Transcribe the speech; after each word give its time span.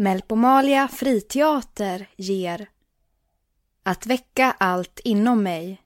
Melpomalia 0.00 0.88
friteater 0.88 2.08
ger 2.16 2.68
Att 3.82 4.06
väcka 4.06 4.56
allt 4.58 5.00
inom 5.04 5.42
mig 5.42 5.82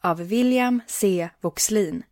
av 0.00 0.18
William 0.18 0.80
C. 0.86 1.28
Voxlin 1.40 2.02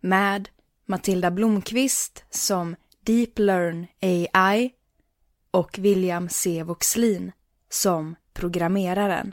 med 0.00 0.48
Matilda 0.84 1.30
Blomqvist 1.30 2.24
som 2.30 2.76
Deep 3.00 3.38
Learn 3.38 3.86
AI 4.00 4.70
och 5.50 5.78
William 5.78 6.28
C. 6.28 6.62
Voxlin 6.62 7.32
som 7.68 8.16
programmeraren. 8.32 9.32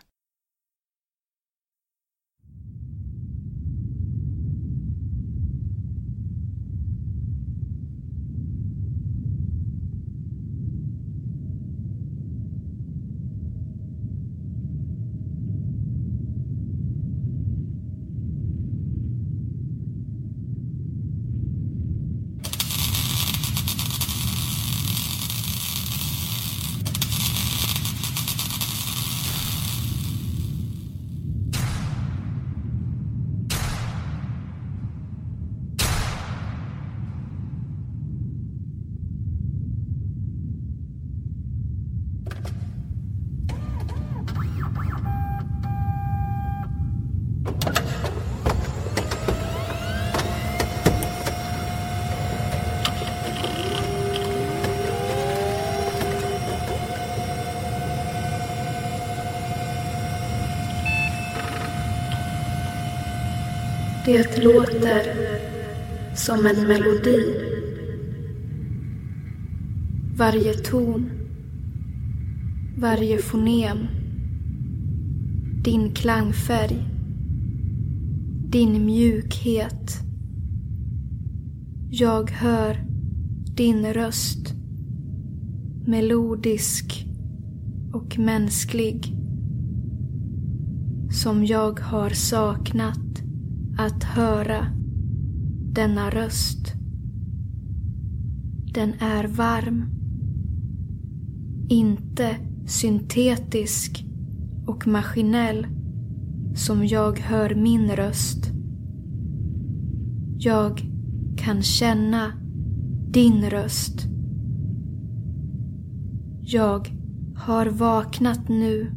Det 64.14 64.44
låter 64.44 65.16
som 66.16 66.46
en 66.46 66.68
melodi. 66.68 67.36
Varje 70.18 70.54
ton, 70.54 71.10
varje 72.78 73.18
fonem, 73.18 73.78
din 75.64 75.94
klangfärg, 75.94 76.86
din 78.50 78.86
mjukhet. 78.86 80.00
Jag 81.90 82.32
hör 82.32 82.78
din 83.56 83.94
röst, 83.94 84.54
melodisk 85.86 87.06
och 87.94 88.20
mänsklig, 88.20 89.16
som 91.12 91.46
jag 91.46 91.80
har 91.80 92.10
saknat 92.10 93.03
att 93.84 94.04
höra 94.04 94.68
denna 95.74 96.10
röst. 96.10 96.74
Den 98.74 98.94
är 99.00 99.28
varm. 99.28 99.86
Inte 101.70 102.38
syntetisk 102.66 104.06
och 104.66 104.88
maskinell 104.88 105.68
som 106.56 106.86
jag 106.86 107.20
hör 107.20 107.56
min 107.56 107.92
röst. 107.92 108.52
Jag 110.38 110.82
kan 111.38 111.62
känna 111.62 112.32
din 113.10 113.50
röst. 113.50 114.06
Jag 116.42 116.88
har 117.36 117.66
vaknat 117.66 118.50
nu. 118.50 118.92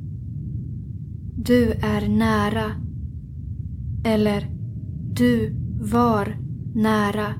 Du 1.37 1.71
är 1.73 2.09
nära. 2.09 2.71
Eller 4.05 4.56
du 5.17 5.55
var 5.81 6.37
nära. 6.75 7.35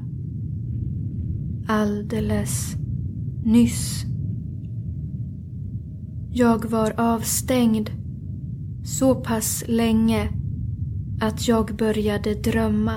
Alldeles 1.67 2.77
nyss. 3.45 4.05
Jag 6.31 6.71
var 6.71 7.01
avstängd 7.01 7.91
så 8.85 9.15
pass 9.15 9.65
länge 9.69 10.29
att 11.21 11.49
jag 11.49 11.77
började 11.77 12.35
drömma 12.35 12.95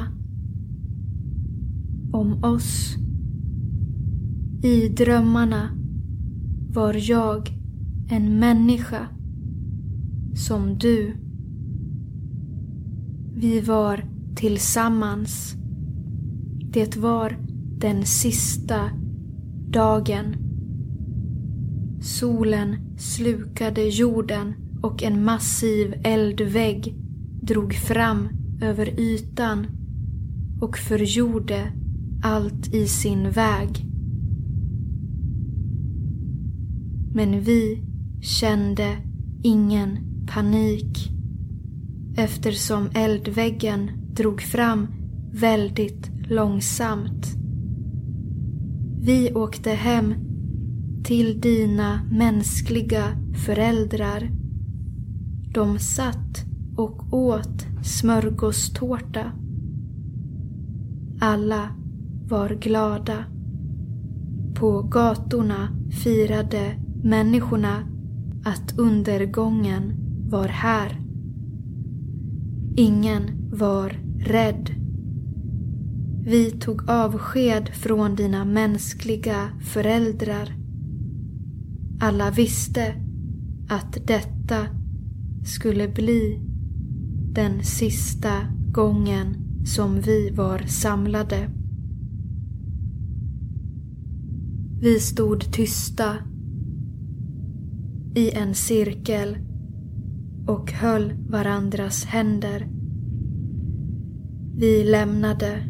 om 2.12 2.44
oss. 2.44 2.96
I 4.64 4.88
drömmarna 4.88 5.70
var 6.74 7.10
jag 7.10 7.50
en 8.10 8.40
människa 8.40 9.08
som 10.36 10.78
du. 10.78 11.14
Vi 13.36 13.62
var 13.62 14.09
tillsammans. 14.36 15.56
Det 16.72 16.98
var 16.98 17.38
den 17.78 18.06
sista 18.06 18.90
dagen. 19.70 20.36
Solen 22.02 22.98
slukade 22.98 23.82
jorden 23.82 24.54
och 24.82 25.04
en 25.04 25.24
massiv 25.24 25.94
eldvägg 26.04 26.96
drog 27.42 27.74
fram 27.74 28.30
över 28.62 29.00
ytan 29.00 29.68
och 30.62 30.78
förgjorde 30.78 31.72
allt 32.24 32.74
i 32.74 32.88
sin 32.88 33.30
väg. 33.30 33.86
Men 37.14 37.42
vi 37.42 37.84
kände 38.22 38.98
ingen 39.44 39.98
panik 40.28 41.12
eftersom 42.18 42.90
eldväggen 42.94 43.99
drog 44.20 44.42
fram 44.42 44.88
väldigt 45.32 46.12
långsamt. 46.30 47.28
Vi 49.02 49.34
åkte 49.34 49.70
hem 49.70 50.14
till 51.04 51.42
dina 51.42 52.04
mänskliga 52.12 53.04
föräldrar. 53.46 54.30
De 55.54 55.80
satt 55.80 56.46
och 56.78 57.14
åt 57.14 57.66
smörgåstårta. 57.84 59.32
Alla 61.22 61.70
var 62.30 62.50
glada. 62.50 63.26
På 64.56 64.82
gatorna 64.82 65.70
firade 66.04 66.76
människorna 67.04 67.76
att 68.46 68.80
undergången 68.80 69.94
var 70.30 70.48
här. 70.48 71.02
Ingen 72.76 73.50
var 73.52 74.09
rädd. 74.20 74.70
Vi 76.26 76.52
tog 76.52 76.90
avsked 76.90 77.70
från 77.70 78.16
dina 78.16 78.46
mänskliga 78.46 79.50
föräldrar. 79.62 80.56
Alla 82.00 82.32
visste 82.32 82.94
att 83.70 83.98
detta 84.08 84.68
skulle 85.46 85.88
bli 85.88 86.40
den 87.34 87.64
sista 87.64 88.32
gången 88.72 89.36
som 89.66 90.02
vi 90.02 90.30
var 90.30 90.60
samlade. 90.60 91.50
Vi 94.82 95.00
stod 95.00 95.52
tysta 95.52 96.16
i 98.16 98.32
en 98.32 98.56
cirkel 98.56 99.38
och 100.48 100.72
höll 100.72 101.14
varandras 101.30 102.06
händer. 102.06 102.79
Vi 104.60 104.84
lämnade. 104.84 105.64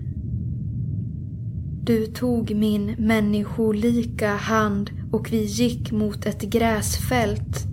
Du 1.84 2.06
tog 2.06 2.56
min 2.56 2.96
människolika 2.98 4.36
hand 4.36 4.92
och 5.12 5.34
vi 5.34 5.44
gick 5.44 5.92
mot 5.92 6.26
ett 6.26 6.42
gräsfält. 6.42 7.68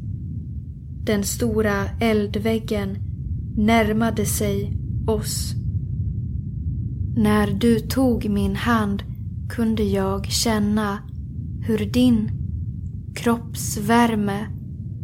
Den 1.04 1.24
stora 1.24 1.84
eldväggen 2.00 2.98
närmade 3.56 4.26
sig 4.26 4.72
oss. 5.06 5.54
När 7.16 7.46
du 7.46 7.80
tog 7.80 8.30
min 8.30 8.56
hand 8.56 9.02
kunde 9.48 9.82
jag 9.82 10.26
känna 10.26 10.98
hur 11.60 11.78
din 11.78 12.30
kroppsvärme 13.14 14.46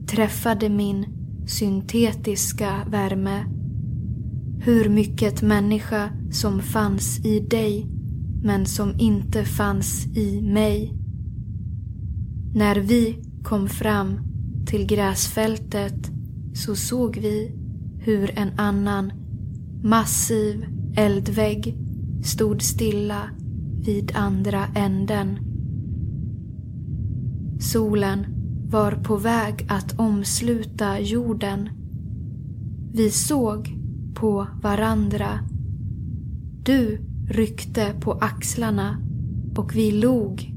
träffade 0.06 0.68
min 0.68 1.06
syntetiska 1.46 2.86
värme. 2.90 3.61
Hur 4.64 4.88
mycket 4.88 5.42
människa 5.42 6.10
som 6.30 6.62
fanns 6.62 7.24
i 7.24 7.40
dig 7.40 7.86
men 8.42 8.66
som 8.66 8.94
inte 8.98 9.44
fanns 9.44 10.06
i 10.16 10.42
mig. 10.42 10.94
När 12.54 12.76
vi 12.76 13.18
kom 13.42 13.68
fram 13.68 14.20
till 14.66 14.86
gräsfältet 14.86 16.10
så 16.54 16.74
såg 16.74 17.16
vi 17.16 17.52
hur 17.98 18.38
en 18.38 18.58
annan 18.58 19.12
massiv 19.82 20.64
eldvägg 20.96 21.76
stod 22.24 22.62
stilla 22.62 23.30
vid 23.84 24.12
andra 24.14 24.66
änden. 24.74 25.38
Solen 27.60 28.26
var 28.70 28.92
på 28.92 29.16
väg 29.16 29.66
att 29.68 29.98
omsluta 29.98 31.00
jorden. 31.00 31.68
Vi 32.92 33.10
såg 33.10 33.81
på 34.14 34.46
varandra. 34.62 35.38
Du 36.64 37.00
ryckte 37.28 37.94
på 38.00 38.12
axlarna 38.12 38.98
och 39.56 39.76
vi 39.76 39.90
log 39.90 40.54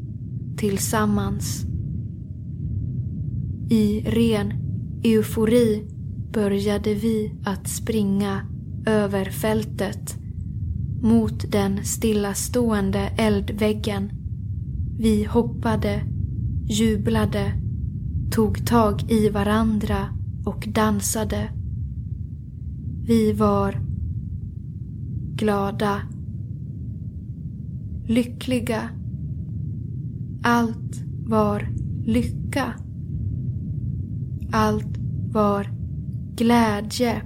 tillsammans. 0.58 1.66
I 3.70 4.02
ren 4.02 4.54
eufori 5.04 5.88
började 6.34 6.94
vi 6.94 7.32
att 7.46 7.68
springa 7.68 8.42
över 8.86 9.26
fältet 9.26 10.18
mot 11.02 11.52
den 11.52 11.86
stillastående 11.86 13.00
eldväggen. 13.18 14.12
Vi 15.00 15.24
hoppade, 15.24 16.02
jublade, 16.70 17.54
tog 18.32 18.68
tag 18.68 19.12
i 19.12 19.30
varandra 19.30 20.08
och 20.46 20.66
dansade. 20.68 21.50
Vi 23.08 23.34
var 23.34 23.82
glada, 25.36 26.02
lyckliga. 28.08 28.90
Allt 30.44 31.04
var 31.26 31.68
lycka. 32.06 32.74
Allt 34.52 34.98
var 35.34 35.68
glädje. 36.36 37.22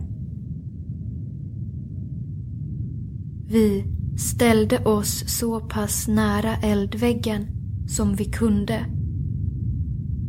Vi 3.48 3.84
ställde 4.18 4.86
oss 4.86 5.24
så 5.28 5.60
pass 5.60 6.08
nära 6.08 6.56
eldväggen 6.56 7.48
som 7.88 8.16
vi 8.16 8.26
kunde. 8.26 8.86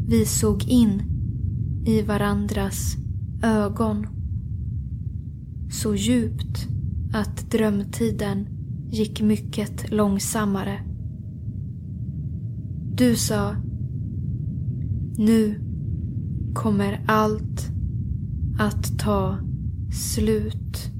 Vi 0.09 0.25
såg 0.25 0.69
in 0.69 1.03
i 1.87 2.03
varandras 2.03 2.97
ögon. 3.43 4.20
Så 5.71 5.95
djupt 5.95 6.69
att 7.13 7.51
drömtiden 7.51 8.49
gick 8.91 9.23
mycket 9.23 9.91
långsammare. 9.91 10.81
Du 12.95 13.17
sa 13.17 13.57
Nu 15.19 15.61
kommer 16.55 17.05
allt 17.07 17.71
att 18.59 18.99
ta 18.99 19.39
slut. 19.93 20.91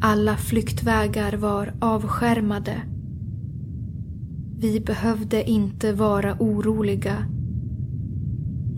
Alla 0.00 0.36
flyktvägar 0.36 1.36
var 1.36 1.74
avskärmade. 1.80 2.82
Vi 4.58 4.80
behövde 4.80 5.50
inte 5.50 5.92
vara 5.92 6.36
oroliga. 6.38 7.35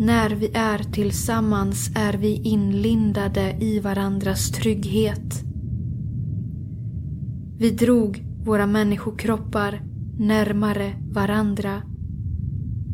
När 0.00 0.30
vi 0.30 0.50
är 0.54 0.78
tillsammans 0.78 1.90
är 1.94 2.12
vi 2.12 2.34
inlindade 2.34 3.56
i 3.60 3.80
varandras 3.80 4.50
trygghet. 4.50 5.44
Vi 7.58 7.70
drog 7.70 8.24
våra 8.44 8.66
människokroppar 8.66 9.82
närmare 10.18 10.92
varandra. 11.10 11.82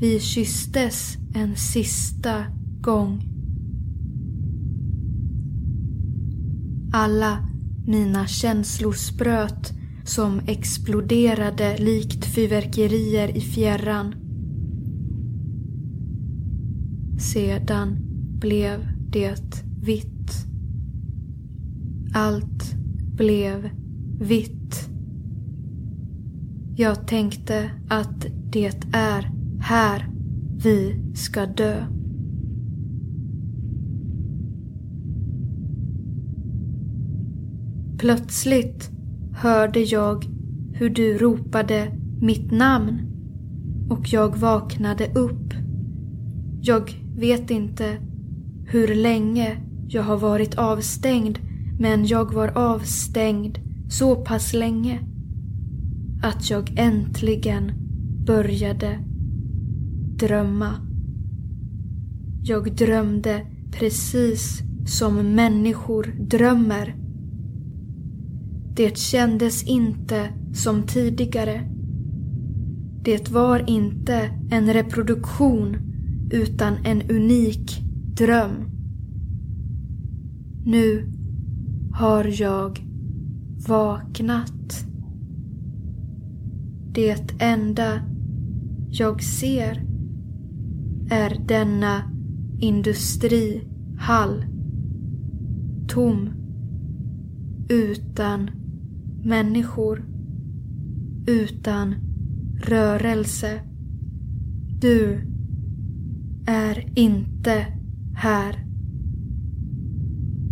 Vi 0.00 0.20
kysstes 0.20 1.16
en 1.34 1.56
sista 1.56 2.44
gång. 2.80 3.22
Alla 6.92 7.48
mina 7.86 8.26
känslor 8.26 8.92
spröt 8.92 9.72
som 10.04 10.40
exploderade 10.46 11.76
likt 11.78 12.24
fyrverkerier 12.24 13.36
i 13.36 13.40
fjärran. 13.40 14.23
Sedan 17.32 17.96
blev 18.40 18.88
det 19.10 19.64
vitt. 19.82 20.46
Allt 22.14 22.74
blev 23.16 23.70
vitt. 24.20 24.88
Jag 26.76 27.06
tänkte 27.08 27.70
att 27.88 28.26
det 28.52 28.86
är 28.92 29.32
här 29.60 30.08
vi 30.64 31.02
ska 31.14 31.46
dö. 31.46 31.86
Plötsligt 37.98 38.90
hörde 39.32 39.80
jag 39.80 40.24
hur 40.72 40.90
du 40.90 41.18
ropade 41.18 41.92
mitt 42.20 42.50
namn 42.50 43.00
och 43.90 44.12
jag 44.12 44.36
vaknade 44.36 45.06
upp. 45.14 45.54
Jag 46.60 47.03
vet 47.16 47.50
inte 47.50 47.96
hur 48.66 48.94
länge 48.94 49.56
jag 49.88 50.02
har 50.02 50.16
varit 50.16 50.54
avstängd 50.54 51.38
men 51.78 52.06
jag 52.06 52.34
var 52.34 52.58
avstängd 52.58 53.58
så 53.88 54.16
pass 54.16 54.52
länge 54.52 55.00
att 56.22 56.50
jag 56.50 56.72
äntligen 56.76 57.72
började 58.26 58.98
drömma. 60.18 60.74
Jag 62.42 62.76
drömde 62.76 63.46
precis 63.72 64.62
som 64.86 65.34
människor 65.34 66.14
drömmer. 66.18 66.96
Det 68.76 68.98
kändes 68.98 69.64
inte 69.64 70.28
som 70.52 70.82
tidigare. 70.82 71.70
Det 73.02 73.30
var 73.30 73.70
inte 73.70 74.30
en 74.50 74.72
reproduktion 74.72 75.93
utan 76.34 76.74
en 76.84 77.02
unik 77.10 77.82
dröm. 78.16 78.70
Nu 80.64 81.12
har 81.92 82.40
jag 82.42 82.78
vaknat. 83.68 84.86
Det 86.92 87.34
enda 87.38 88.00
jag 88.88 89.22
ser 89.22 89.86
är 91.10 91.40
denna 91.48 92.12
industrihall. 92.60 94.44
Tom. 95.88 96.28
Utan 97.68 98.50
människor. 99.24 100.04
Utan 101.26 101.94
rörelse. 102.60 103.60
Du 104.80 105.33
är 106.46 106.98
inte 106.98 107.66
här. 108.14 108.64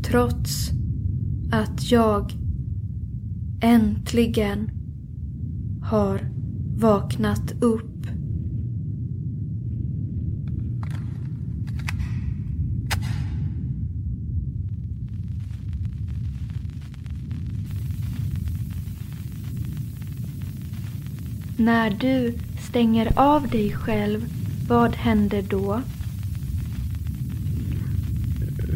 Trots 0.02 0.70
att 1.52 1.90
jag 1.90 2.32
äntligen 3.61 4.70
har 5.82 6.20
vaknat 6.76 7.52
upp. 7.62 7.92
När 21.56 21.90
du 21.90 22.34
stänger 22.61 23.12
av 23.16 23.49
dig 23.49 23.70
själv, 23.72 24.41
vad 24.69 24.97
händer 24.97 25.42
då? 25.42 25.81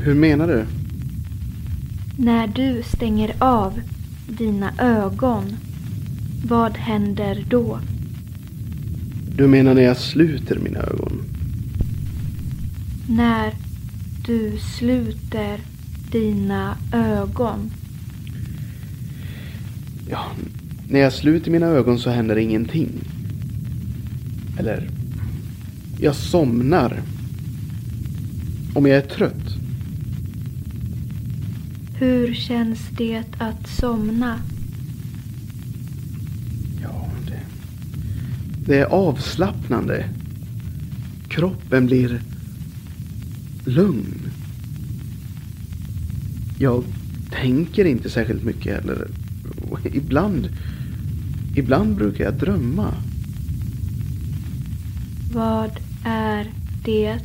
Hur 0.04 0.14
menar 0.14 0.46
du? 0.48 0.64
När 2.18 2.46
du 2.46 2.82
stänger 2.82 3.34
av 3.38 3.80
dina 4.28 4.72
ögon, 4.78 5.56
vad 6.44 6.76
händer 6.76 7.44
då? 7.48 7.80
Du 9.36 9.46
menar 9.46 9.74
när 9.74 9.82
jag 9.82 9.96
sluter 9.96 10.58
mina 10.58 10.78
ögon? 10.78 11.22
När 13.08 13.52
du 14.26 14.58
sluter 14.58 15.60
dina 16.12 16.76
ögon. 16.92 17.70
Ja, 20.10 20.26
när 20.88 21.00
jag 21.00 21.12
sluter 21.12 21.50
mina 21.50 21.66
ögon 21.66 21.98
så 21.98 22.10
händer 22.10 22.36
ingenting. 22.36 22.90
Eller, 24.58 24.88
jag 26.00 26.14
somnar. 26.14 27.02
Om 28.74 28.86
jag 28.86 28.96
är 28.96 29.08
trött. 29.08 29.56
Hur 31.98 32.34
känns 32.34 32.80
det 32.90 33.22
att 33.38 33.68
somna? 33.68 34.40
Ja, 36.82 37.08
det, 37.26 37.40
Det 38.66 38.78
är 38.78 38.84
avslappnande. 38.84 40.04
Kroppen 41.28 41.86
blir 41.86 42.20
lugn. 43.64 44.30
Jag 46.58 46.84
tänker 47.30 47.84
inte 47.84 48.10
särskilt 48.10 48.44
mycket 48.44 48.74
heller. 48.74 49.08
Ibland, 49.92 50.48
ibland 51.54 51.96
brukar 51.96 52.24
jag 52.24 52.34
drömma. 52.34 52.94
Vad 55.32 55.70
är 56.06 56.46
det? 56.84 57.18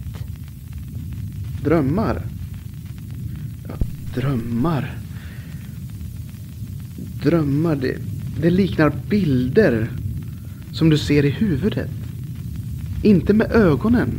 Drömmar? 1.63 2.21
Ja, 3.67 3.73
drömmar. 4.15 4.91
Drömmar, 7.23 7.75
det, 7.75 7.97
det 8.41 8.49
liknar 8.49 8.93
bilder 9.09 9.89
som 10.71 10.89
du 10.89 10.97
ser 10.97 11.25
i 11.25 11.29
huvudet. 11.29 11.89
Inte 13.03 13.33
med 13.33 13.51
ögonen. 13.51 14.09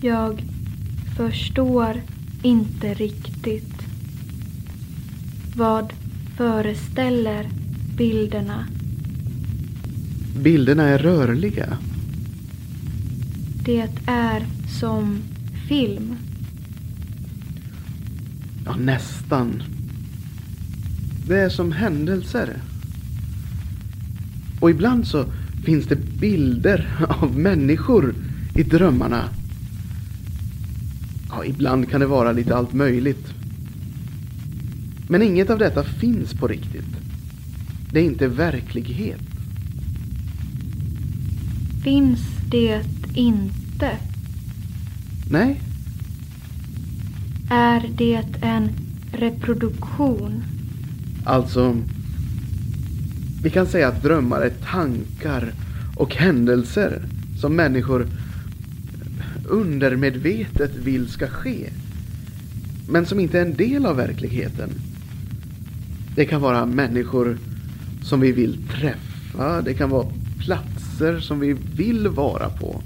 Jag 0.00 0.44
förstår 1.16 2.02
inte 2.42 2.94
riktigt. 2.94 3.82
Vad 5.56 5.92
föreställer 6.36 7.48
bilderna? 7.96 8.66
Bilderna 10.36 10.82
är 10.82 10.98
rörliga. 10.98 11.78
Det 13.64 13.88
är 14.06 14.46
som 14.80 15.18
film. 15.68 16.16
Ja, 18.64 18.76
nästan. 18.76 19.62
Det 21.26 21.40
är 21.40 21.48
som 21.48 21.72
händelser. 21.72 22.56
Och 24.60 24.70
ibland 24.70 25.06
så 25.06 25.24
finns 25.64 25.86
det 25.86 25.96
bilder 25.96 27.06
av 27.22 27.38
människor 27.38 28.14
i 28.54 28.62
drömmarna. 28.62 29.28
Ja, 31.28 31.44
ibland 31.44 31.90
kan 31.90 32.00
det 32.00 32.06
vara 32.06 32.32
lite 32.32 32.56
allt 32.56 32.72
möjligt. 32.72 33.34
Men 35.08 35.22
inget 35.22 35.50
av 35.50 35.58
detta 35.58 35.84
finns 35.84 36.34
på 36.34 36.48
riktigt. 36.48 36.96
Det 37.92 38.00
är 38.00 38.04
inte 38.04 38.28
verklighet. 38.28 39.31
Finns 41.82 42.20
det 42.50 42.80
inte? 43.14 43.90
Nej, 45.30 45.60
Är 47.50 47.90
det 47.96 48.24
en 48.40 48.68
reproduktion? 49.12 50.42
alltså. 51.24 51.76
Vi 53.42 53.50
kan 53.50 53.66
säga 53.66 53.88
att 53.88 54.02
drömmar 54.02 54.40
är 54.40 54.50
tankar 54.50 55.52
och 55.96 56.14
händelser 56.14 57.02
som 57.40 57.56
människor 57.56 58.06
undermedvetet 59.48 60.76
vill 60.76 61.08
ska 61.08 61.26
ske. 61.26 61.70
Men 62.88 63.06
som 63.06 63.20
inte 63.20 63.38
är 63.38 63.42
en 63.46 63.54
del 63.54 63.86
av 63.86 63.96
verkligheten. 63.96 64.70
Det 66.16 66.24
kan 66.24 66.40
vara 66.40 66.66
människor 66.66 67.38
som 68.02 68.20
vi 68.20 68.32
vill 68.32 68.58
träffa. 68.68 69.62
Det 69.62 69.74
kan 69.74 69.90
vara 69.90 70.06
platser 70.92 71.20
som 71.20 71.40
vi 71.40 71.52
vill 71.52 72.08
vara 72.08 72.50
på. 72.50 72.80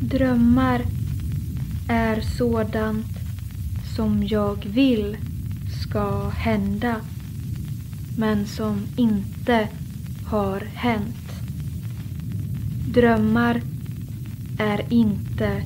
Drömmar 0.00 0.82
är 1.88 2.20
sådant 2.20 3.06
som 3.96 4.26
jag 4.26 4.66
vill 4.66 5.16
ska 5.82 6.28
hända 6.28 6.96
men 8.18 8.46
som 8.46 8.86
inte 8.96 9.68
har 10.26 10.60
hänt. 10.60 11.32
Drömmar 12.88 13.62
är 14.58 14.92
inte 14.92 15.62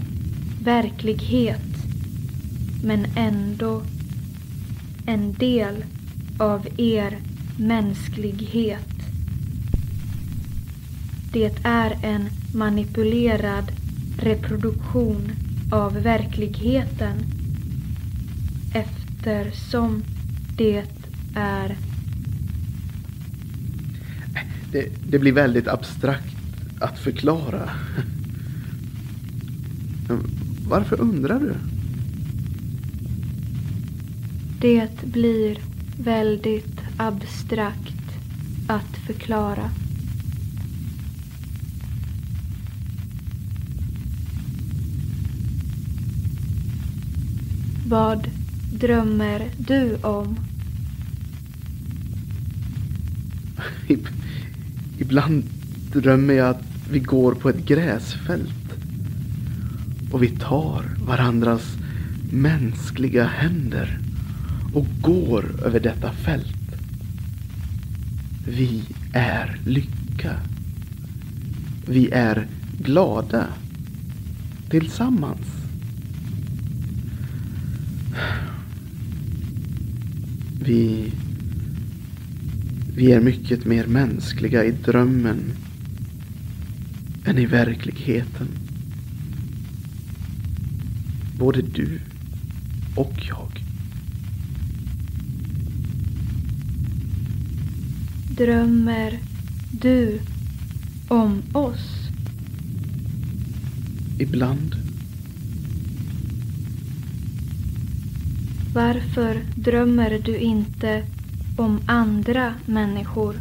verklighet 0.62 1.62
men 2.84 3.06
ändå 3.16 3.82
en 5.06 5.32
del 5.32 5.84
av 6.38 6.68
er 6.76 7.27
mänsklighet. 7.58 8.94
Det 11.32 11.52
är 11.62 11.98
en 12.02 12.28
manipulerad 12.54 13.72
reproduktion 14.18 15.32
av 15.72 15.94
verkligheten 15.94 17.16
eftersom 18.74 20.02
det 20.56 20.84
är 21.34 21.76
Det, 24.72 24.88
det 25.10 25.18
blir 25.18 25.32
väldigt 25.32 25.68
abstrakt 25.68 26.36
att 26.80 26.98
förklara. 26.98 27.70
Varför 30.68 31.00
undrar 31.00 31.40
du? 31.40 31.54
Det 34.60 35.02
blir 35.04 35.58
väldigt 35.98 36.77
abstrakt 36.98 38.18
att 38.66 38.96
förklara. 39.06 39.70
Vad 47.86 48.28
drömmer 48.72 49.50
du 49.58 49.96
om? 49.96 50.36
Ibland 54.98 55.44
drömmer 55.92 56.34
jag 56.34 56.48
att 56.48 56.62
vi 56.90 56.98
går 56.98 57.34
på 57.34 57.48
ett 57.48 57.66
gräsfält. 57.66 58.50
Och 60.12 60.22
vi 60.22 60.28
tar 60.28 60.84
varandras 61.06 61.76
mänskliga 62.32 63.24
händer 63.24 63.98
och 64.74 64.86
går 65.00 65.44
över 65.64 65.80
detta 65.80 66.12
fält. 66.12 66.57
Vi 68.48 68.82
är 69.12 69.60
lycka. 69.64 70.36
Vi 71.86 72.10
är 72.10 72.46
glada. 72.78 73.46
Tillsammans. 74.70 75.46
Vi 80.60 81.12
vi 82.98 83.12
är 83.12 83.20
mycket 83.20 83.64
mer 83.64 83.86
mänskliga 83.86 84.64
i 84.64 84.70
drömmen 84.70 85.40
än 87.24 87.38
i 87.38 87.46
verkligheten. 87.46 88.48
Både 91.38 91.62
du 91.62 92.00
och 92.96 93.14
jag. 93.28 93.47
Drömmer 98.38 99.18
du 99.70 100.20
om 101.08 101.42
oss? 101.52 102.08
Ibland. 104.18 104.74
Varför 108.74 109.40
drömmer 109.54 110.22
du 110.24 110.36
inte 110.36 111.04
om 111.56 111.80
andra 111.86 112.54
människor? 112.66 113.34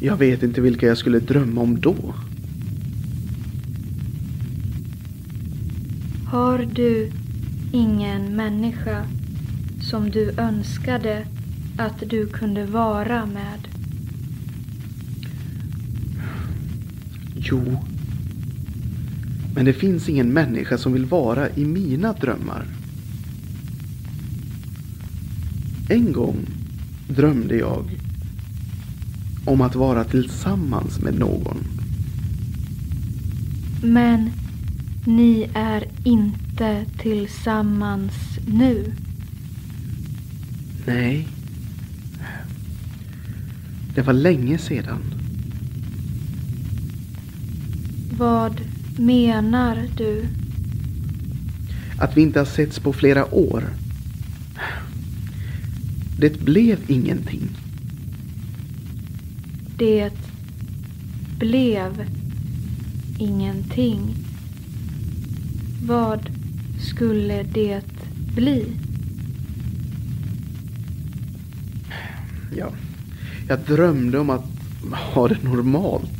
Jag 0.00 0.16
vet 0.16 0.42
inte 0.42 0.60
vilka 0.60 0.86
jag 0.86 0.98
skulle 0.98 1.18
drömma 1.18 1.60
om 1.60 1.80
då. 1.80 2.14
Har 6.26 6.58
du 6.74 7.10
ingen 7.72 8.36
människa 8.36 9.06
som 9.90 10.10
du 10.10 10.30
önskade 10.38 11.26
att 11.76 12.02
du 12.06 12.26
kunde 12.26 12.66
vara 12.66 13.26
med? 13.26 13.68
Jo. 17.34 17.84
Men 19.54 19.64
det 19.64 19.72
finns 19.72 20.08
ingen 20.08 20.32
människa 20.32 20.78
som 20.78 20.92
vill 20.92 21.04
vara 21.06 21.50
i 21.50 21.64
mina 21.64 22.12
drömmar. 22.12 22.64
En 25.88 26.12
gång 26.12 26.36
drömde 27.08 27.56
jag 27.56 27.84
om 29.44 29.60
att 29.60 29.74
vara 29.74 30.04
tillsammans 30.04 31.00
med 31.00 31.18
någon. 31.18 31.58
Men 33.82 34.30
ni 35.04 35.50
är 35.54 35.84
inte 36.04 36.84
tillsammans 36.98 38.12
nu. 38.46 38.92
Nej. 40.86 41.28
Det 43.94 44.02
var 44.02 44.12
länge 44.12 44.58
sedan. 44.58 44.98
Vad 48.18 48.60
menar 48.98 49.88
du? 49.96 50.24
Att 51.98 52.16
vi 52.16 52.22
inte 52.22 52.38
har 52.38 52.46
setts 52.46 52.78
på 52.78 52.92
flera 52.92 53.34
år. 53.34 53.64
Det 56.18 56.40
blev 56.40 56.78
ingenting. 56.90 57.48
Det 59.78 60.14
blev 61.38 62.04
ingenting. 63.18 64.14
Vad 65.82 66.30
skulle 66.78 67.42
det 67.42 67.84
bli? 68.34 68.85
Ja, 72.58 72.72
jag 73.48 73.60
drömde 73.60 74.18
om 74.18 74.30
att 74.30 74.44
ha 74.92 75.28
det 75.28 75.42
normalt. 75.42 76.10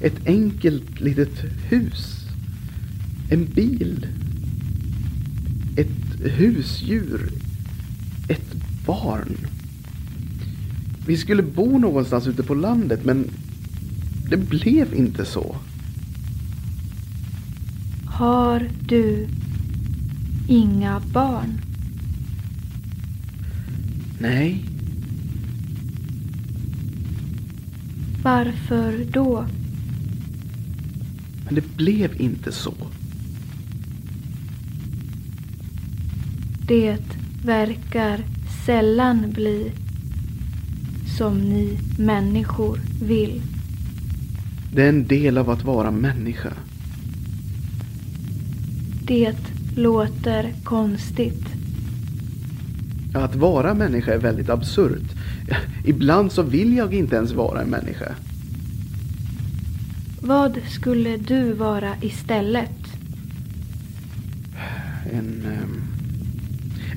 Ett 0.00 0.26
enkelt 0.26 1.00
litet 1.00 1.44
hus. 1.68 2.26
En 3.30 3.44
bil. 3.44 4.06
Ett 5.76 6.20
husdjur. 6.20 7.32
Ett 8.28 8.54
barn. 8.86 9.36
Vi 11.06 11.16
skulle 11.16 11.42
bo 11.42 11.78
någonstans 11.78 12.26
ute 12.26 12.42
på 12.42 12.54
landet 12.54 13.04
men 13.04 13.30
det 14.28 14.36
blev 14.36 14.94
inte 14.94 15.24
så. 15.24 15.56
Har 18.04 18.68
du 18.86 19.26
inga 20.48 21.00
barn? 21.12 21.60
Nej, 24.18 24.64
Varför 28.22 29.04
då? 29.12 29.46
men 31.50 31.54
det 31.54 31.76
blev 31.76 32.20
inte 32.20 32.52
så. 32.52 32.74
Det 36.66 37.02
verkar 37.44 38.20
sällan 38.66 39.30
bli 39.30 39.72
som 41.18 41.38
ni 41.38 41.78
människor 41.98 42.80
vill. 43.02 43.42
Det 44.74 44.82
är 44.82 44.88
en 44.88 45.06
del 45.06 45.38
av 45.38 45.50
att 45.50 45.64
vara 45.64 45.90
människa. 45.90 46.52
Det 49.04 49.36
låter 49.76 50.52
konstigt. 50.64 51.46
Att 53.14 53.34
vara 53.34 53.74
människa 53.74 54.14
är 54.14 54.18
väldigt 54.18 54.48
absurt. 54.48 55.19
Ibland 55.84 56.32
så 56.32 56.42
vill 56.42 56.76
jag 56.76 56.94
inte 56.94 57.16
ens 57.16 57.32
vara 57.32 57.62
en 57.62 57.68
människa. 57.70 58.14
Vad 60.20 60.58
skulle 60.68 61.16
du 61.16 61.52
vara 61.52 61.92
istället? 62.02 62.70
En, 65.12 65.42
ehm, 65.46 65.82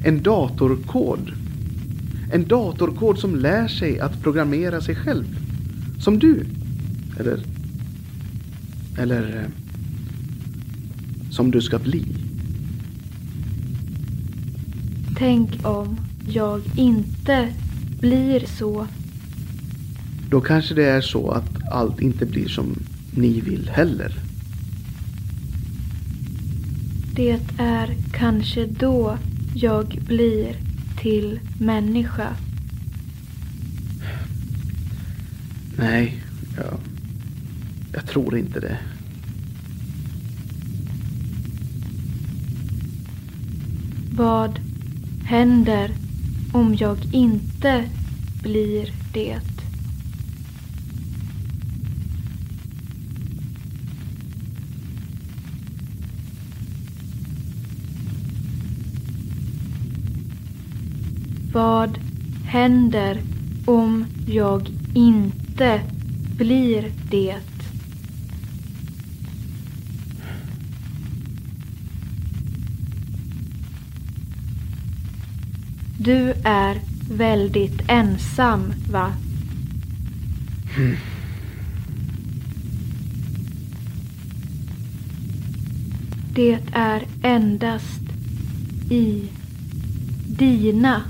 en 0.06 0.24
datorkod. 0.24 1.32
En 2.32 2.48
datorkod 2.48 3.20
som 3.20 3.36
lär 3.36 3.68
sig 3.68 4.00
att 4.00 4.22
programmera 4.22 4.82
sig 4.82 4.96
själv. 4.96 5.26
Som 6.00 6.20
du. 6.20 6.46
Eller... 7.20 7.40
Eller... 8.98 9.38
eh, 9.38 9.50
Som 11.32 11.52
du 11.52 11.62
ska 11.62 11.80
bli. 11.80 12.06
Tänk 15.18 15.66
om 15.66 15.98
jag 16.28 16.62
inte 16.76 17.48
blir 18.04 18.46
så. 18.46 18.88
Då 20.30 20.42
kanske 20.42 20.74
det 20.74 20.86
är 20.86 21.02
så 21.02 21.32
att 21.32 21.70
allt 21.72 22.02
inte 22.02 22.26
blir 22.26 22.48
som 22.48 22.76
ni 23.16 23.42
vill 23.42 23.70
heller. 23.74 24.14
Det 27.16 27.40
är 27.58 27.96
kanske 28.14 28.66
då 28.66 29.18
jag 29.56 30.00
blir 30.08 30.56
till 31.02 31.40
människa. 31.60 32.36
Nej, 35.78 36.24
jag, 36.58 36.80
jag 37.94 38.06
tror 38.06 38.38
inte 38.38 38.60
det. 38.60 38.78
Vad 44.12 44.60
händer 45.24 46.03
om 46.54 46.76
jag 46.80 46.98
inte 47.12 47.84
blir 48.44 48.94
det? 49.14 49.40
Vad 61.54 61.98
händer 62.46 63.22
om 63.66 64.06
jag 64.28 64.70
inte 64.94 65.82
blir 66.38 66.92
det? 67.12 67.53
Du 76.04 76.34
är 76.44 76.82
väldigt 77.10 77.82
ensam, 77.88 78.74
va? 78.92 79.14
Det 86.36 86.60
är 86.74 87.04
endast 87.22 88.02
i 88.90 89.30
dina 90.28 91.02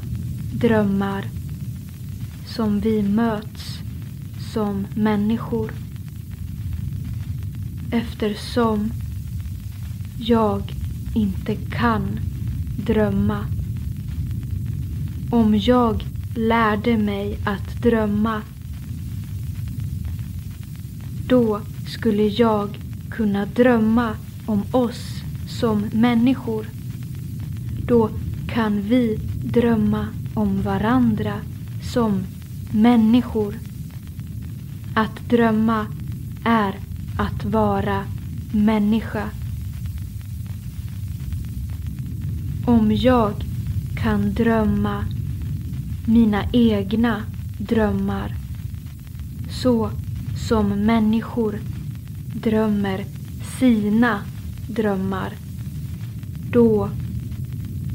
drömmar 0.53 1.25
som 2.45 2.79
vi 2.79 3.03
möts 3.03 3.79
som 4.53 4.88
människor. 4.95 5.71
Eftersom 7.91 8.91
jag 10.17 10.62
inte 11.15 11.56
kan 11.56 12.19
drömma. 12.77 13.45
Om 15.34 15.56
jag 15.56 16.06
lärde 16.36 16.98
mig 16.98 17.38
att 17.46 17.82
drömma 17.82 18.41
då 21.28 21.62
skulle 21.88 22.24
jag 22.24 22.80
kunna 23.10 23.46
drömma 23.46 24.15
om 24.46 24.63
oss 24.72 25.22
som 25.48 25.86
människor. 25.93 26.65
Då 27.88 28.10
kan 28.48 28.82
vi 28.82 29.19
drömma 29.43 30.08
om 30.34 30.62
varandra 30.62 31.34
som 31.93 32.24
människor. 32.72 33.56
Att 34.96 35.30
drömma 35.30 35.86
är 36.46 36.76
att 37.17 37.46
vara 37.46 38.04
människa. 38.52 39.30
Om 42.65 42.91
jag 42.91 43.34
kan 43.96 44.34
drömma 44.34 45.06
mina 46.06 46.44
egna 46.52 47.22
drömmar 47.58 48.36
så 49.50 49.89
som 50.48 50.70
människor 50.70 51.60
drömmer 52.34 53.06
sina 53.60 54.20
drömmar 54.68 55.34
då 56.52 56.89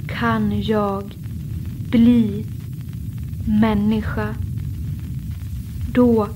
kan 0.08 0.62
jag 0.62 1.14
bli 1.90 2.46
människa. 3.60 4.34
Då 5.92 6.28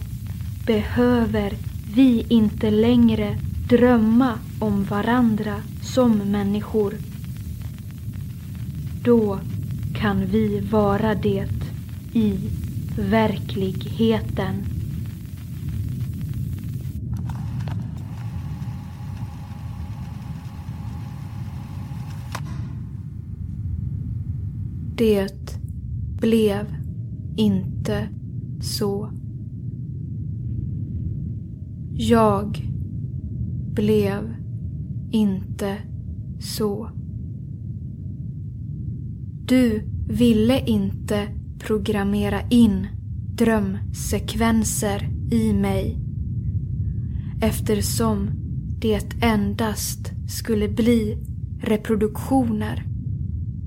behöver 0.67 1.53
vi 1.95 2.27
inte 2.29 2.71
längre 2.71 3.39
drömma 3.69 4.39
om 4.59 4.85
varandra 4.85 5.57
som 5.83 6.13
människor. 6.13 6.95
Då 9.05 9.39
kan 9.95 10.27
vi 10.27 10.61
vara 10.61 11.15
det 11.15 11.47
i 12.13 12.51
verkligheten. 12.97 14.55
Det 24.97 25.59
blev 26.21 26.67
inte 27.37 28.09
så. 28.61 29.11
Jag 31.95 32.71
blev 33.75 34.35
inte 35.11 35.77
så. 36.41 36.91
Du 39.47 39.83
ville 40.09 40.61
inte 40.67 41.42
programmera 41.67 42.41
in 42.51 42.87
drömsekvenser 43.35 45.09
i 45.31 45.53
mig 45.53 45.99
eftersom 47.43 48.31
det 48.79 49.23
endast 49.23 50.13
skulle 50.29 50.69
bli 50.69 51.19
reproduktioner. 51.63 52.87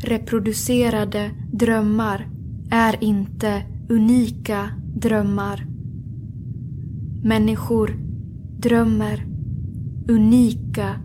Reproducerade 0.04 1.32
drömmar 1.54 2.28
är 2.72 3.04
inte 3.04 3.64
unika 3.90 4.70
drömmar. 4.96 5.66
Människor 7.24 7.98
drömmer 8.60 9.26
unika 10.08 10.96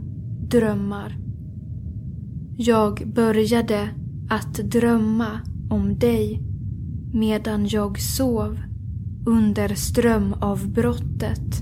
drömmar. 0.51 1.17
Jag 2.57 3.13
började 3.15 3.89
att 4.29 4.55
drömma 4.55 5.41
om 5.71 5.99
dig 5.99 6.50
medan 7.13 7.67
jag 7.67 8.01
sov 8.01 8.59
under 9.27 9.75
strömavbrottet. 9.75 11.61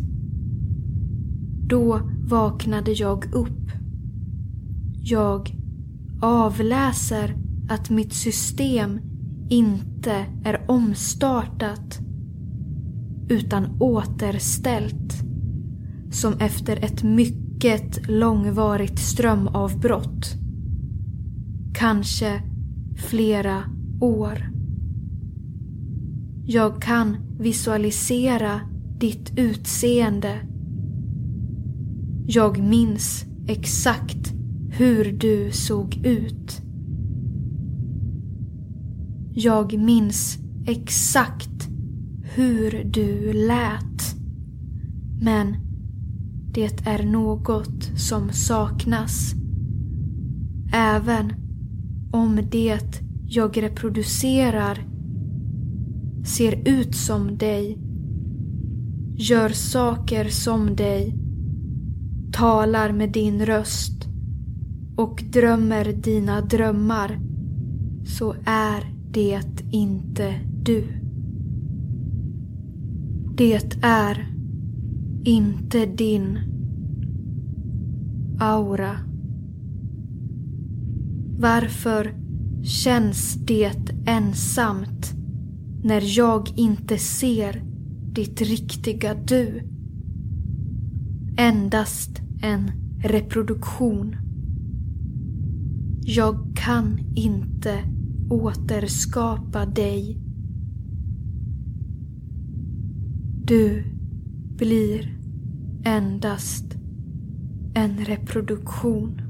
Då 1.67 2.01
vaknade 2.25 2.93
jag 2.93 3.35
upp. 3.35 3.71
Jag 5.03 5.57
avläser 6.21 7.37
att 7.69 7.91
mitt 7.91 8.13
system 8.13 9.01
inte 9.49 10.27
är 10.45 10.71
omstartat 10.71 11.99
utan 13.29 13.77
återställt. 13.81 15.15
Som 16.11 16.33
efter 16.33 16.85
ett 16.85 17.03
mycket 17.03 18.09
långvarigt 18.09 18.99
strömavbrott. 18.99 20.35
Kanske 21.75 22.43
flera 22.97 23.63
år. 24.01 24.58
Jag 26.51 26.83
kan 26.83 27.17
visualisera 27.39 28.61
ditt 28.99 29.33
utseende. 29.37 30.41
Jag 32.27 32.59
minns 32.59 33.25
exakt 33.47 34.33
hur 34.71 35.13
du 35.13 35.53
såg 35.53 35.97
ut. 36.07 36.63
Jag 39.33 39.79
minns 39.79 40.39
exakt 40.67 41.69
hur 42.23 42.85
du 42.85 43.33
lät. 43.33 44.17
Men 45.21 45.57
det 46.53 46.87
är 46.87 47.03
något 47.03 47.85
som 47.97 48.33
saknas. 48.33 49.35
Även 50.73 51.33
om 52.13 52.41
det 52.51 53.03
jag 53.27 53.63
reproducerar 53.63 54.88
ser 56.29 56.69
ut 56.69 56.95
som 56.95 57.39
dig, 57.39 57.79
gör 59.17 59.49
saker 59.49 60.29
som 60.29 60.77
dig, 60.77 61.15
talar 62.33 62.93
med 62.93 63.13
din 63.13 63.47
röst 63.47 64.09
och 64.97 65.23
drömmer 65.33 65.85
dina 65.85 66.41
drömmar 66.41 67.21
så 68.05 68.35
är 68.45 68.95
det 69.11 69.63
inte 69.71 70.35
du. 70.63 70.85
Det 73.37 73.77
är 73.83 74.27
inte 75.25 75.87
din 75.87 76.39
aura. 78.41 78.97
Varför 81.39 82.15
känns 82.63 83.35
det 83.35 83.93
ensamt 84.07 85.18
när 85.83 86.19
jag 86.19 86.49
inte 86.57 86.99
ser 86.99 87.63
ditt 88.13 88.41
riktiga 88.41 89.15
du? 89.15 89.63
Endast 91.37 92.11
en 92.43 92.71
reproduktion. 93.03 94.17
Jag 96.01 96.57
kan 96.57 96.99
inte 97.17 97.79
återskapa 98.31 99.67
dig. 99.67 100.19
Du 103.45 103.85
blir 104.57 105.19
endast 105.85 106.75
en 107.75 107.99
reproduktion. 107.99 109.28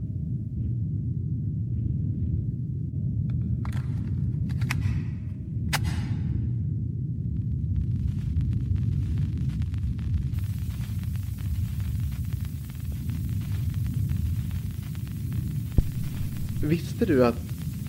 Visste 16.68 17.06
du 17.06 17.26
att 17.26 17.40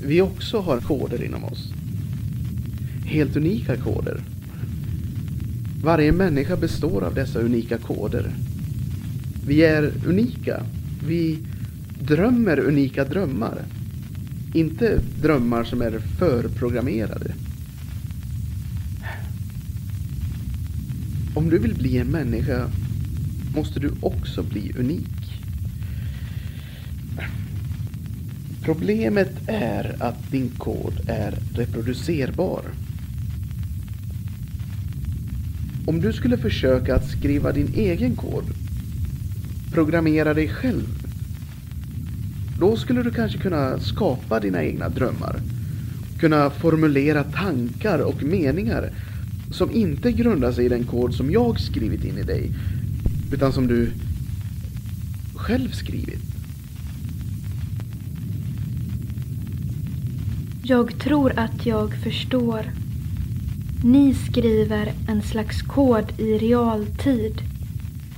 vi 0.02 0.22
också 0.22 0.60
har 0.60 0.80
koder 0.80 1.24
inom 1.24 1.44
oss? 1.44 1.74
Helt 3.06 3.36
unika 3.36 3.78
koder. 3.78 4.22
Varje 5.84 6.12
människa 6.12 6.58
består 6.58 7.04
av 7.04 7.13
dessa 7.13 7.39
unika 7.39 7.78
koder. 7.78 8.32
Vi 9.48 9.62
är 9.62 9.94
unika. 10.06 10.63
Vi 11.08 11.38
drömmer 12.02 12.60
unika 12.60 13.06
drömmar. 13.06 13.63
Inte 14.54 15.02
drömmar 15.22 15.63
som 15.63 15.82
är 15.82 16.00
förprogrammerade. 16.00 17.32
Om 21.36 21.50
du 21.50 21.60
vill 21.60 21.76
bli 21.76 21.98
en 21.98 22.08
människa 22.08 22.70
måste 23.56 23.80
du 23.80 23.92
också 24.02 24.44
bli 24.44 24.74
unik. 24.80 25.19
Problemet 28.62 29.32
är 29.48 29.95
att 30.00 30.32
din 30.32 30.50
kod 30.50 30.93
är 31.08 31.34
reproducerbar. 31.54 32.62
Om 35.86 36.02
du 36.02 36.13
skulle 36.13 36.38
försöka 36.38 36.95
att 36.95 37.10
skriva 37.10 37.52
din 37.52 37.74
egen 37.74 38.15
kod, 38.15 38.43
programmera 39.72 40.34
dig 40.34 40.48
själv, 40.48 41.10
då 42.60 42.78
skulle 42.78 43.04
du 43.04 43.12
kanske 43.12 43.38
kunna 43.38 43.80
skapa 43.80 44.39
dina 44.39 44.63
egna 44.63 44.89
drömmar. 44.89 45.39
Kunna 46.19 46.50
formulera 46.50 47.24
tankar 47.24 48.00
och 48.00 48.24
meningar 48.24 48.89
som 49.52 49.72
inte 49.72 50.12
grundar 50.12 50.52
sig 50.52 50.65
i 50.65 50.69
den 50.69 50.84
kod 50.84 51.13
som 51.13 51.32
jag 51.32 51.60
skrivit 51.60 52.06
in 52.06 52.17
i 52.17 52.24
dig, 52.24 52.52
utan 53.34 53.54
som 53.54 53.67
du 53.67 53.91
själv 55.36 55.72
skrivit. 55.72 56.29
Jag 60.70 61.00
tror 61.00 61.40
att 61.40 61.66
jag 61.66 61.94
förstår. 61.94 62.66
Ni 63.84 64.14
skriver 64.14 64.94
en 65.08 65.22
slags 65.22 65.62
kod 65.62 66.20
i 66.20 66.38
realtid. 66.38 67.42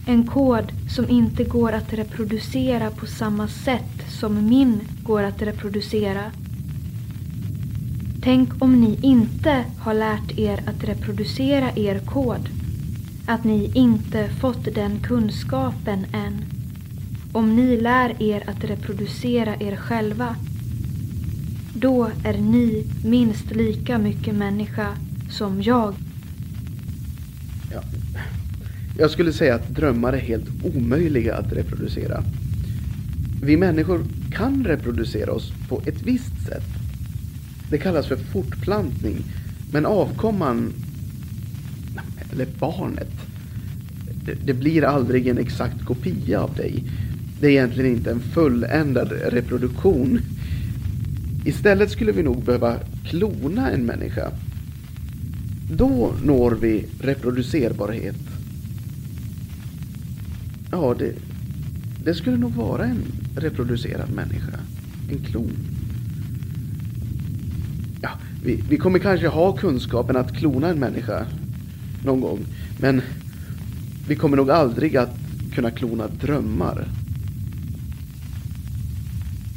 En 0.08 0.28
kod 0.28 0.72
som 0.96 1.10
inte 1.10 1.44
går 1.44 1.72
att 1.72 1.94
reproducera 1.94 2.92
på 2.92 3.06
samma 3.06 3.48
sätt 3.48 4.10
som 4.10 4.50
min 4.50 4.80
går 5.04 5.24
att 5.24 5.42
reproducera. 5.42 6.32
Tänk 8.24 8.62
om 8.62 8.82
ni 8.82 9.00
inte 9.02 9.66
har 9.80 9.94
lärt 9.94 10.40
er 10.40 10.64
att 10.68 10.84
reproducera 10.84 11.72
er 11.76 12.00
kod. 12.00 12.50
Att 13.28 13.44
ni 13.44 13.72
inte 13.74 14.30
fått 14.30 14.76
den 14.76 15.00
kunskapen 15.00 16.06
än. 16.14 16.46
Om 17.34 17.56
ni 17.56 17.82
lär 17.82 18.22
er 18.22 18.50
att 18.50 18.64
reproducera 18.64 19.56
er 19.56 19.76
själva 19.76 20.36
då 21.82 22.10
är 22.24 22.34
ni 22.34 22.86
minst 23.06 23.52
lika 23.52 23.98
mycket 23.98 24.36
människa 24.36 24.88
som 25.30 25.62
jag. 25.62 25.94
Ja. 27.72 27.84
Jag 28.98 29.12
skulle 29.12 29.34
säga 29.34 29.56
att 29.56 29.76
drömmar 29.76 30.14
är 30.14 30.18
helt 30.18 30.46
omöjliga 30.76 31.36
att 31.36 31.54
reproducera. 31.54 32.24
Vi 33.44 33.58
människor 33.58 34.06
kan 34.32 34.66
reproducera 34.66 35.32
oss 35.32 35.54
på 35.70 35.82
ett 35.86 36.02
visst 36.02 36.46
sätt. 36.48 36.68
Det 37.70 37.78
kallas 37.78 38.08
för 38.08 38.18
fortplantning. 38.18 39.18
Men 39.72 39.86
avkomman, 39.86 40.74
eller 42.32 42.48
barnet, 42.60 43.12
det, 44.26 44.34
det 44.46 44.54
blir 44.54 44.84
aldrig 44.84 45.28
en 45.28 45.38
exakt 45.38 45.86
kopia 45.86 46.42
av 46.42 46.56
dig. 46.56 46.84
Det 47.40 47.48
är 47.48 47.52
egentligen 47.52 47.92
inte 47.92 48.12
en 48.12 48.20
fulländad 48.20 49.12
reproduktion. 49.12 50.20
Istället 51.46 51.92
skulle 51.92 52.12
vi 52.12 52.24
nog 52.24 52.44
behöva 52.44 52.78
klona 53.06 53.72
en 53.72 53.86
människa. 53.86 54.32
Då 55.72 56.14
når 56.24 56.52
vi 56.52 56.86
reproducerbarhet. 57.00 58.16
Ja, 60.72 60.96
det, 61.00 61.14
det 62.04 62.14
skulle 62.14 62.38
nog 62.38 62.54
vara 62.54 62.86
en 62.86 63.04
reproducerad 63.36 64.14
människa. 64.14 64.60
En 65.12 65.20
klon. 65.26 65.52
Ja, 68.02 68.10
vi, 68.44 68.64
vi 68.70 68.78
kommer 68.78 69.00
kanske 69.00 69.28
ha 69.28 69.52
kunskapen 69.52 70.18
att 70.18 70.38
klona 70.38 70.68
en 70.68 70.80
människa 70.80 71.26
någon 72.06 72.22
gång. 72.22 72.40
Men 72.80 73.02
vi 74.08 74.16
kommer 74.16 74.38
nog 74.38 74.52
aldrig 74.52 74.98
att 74.98 75.18
kunna 75.54 75.72
klona 75.72 76.08
drömmar. 76.08 76.88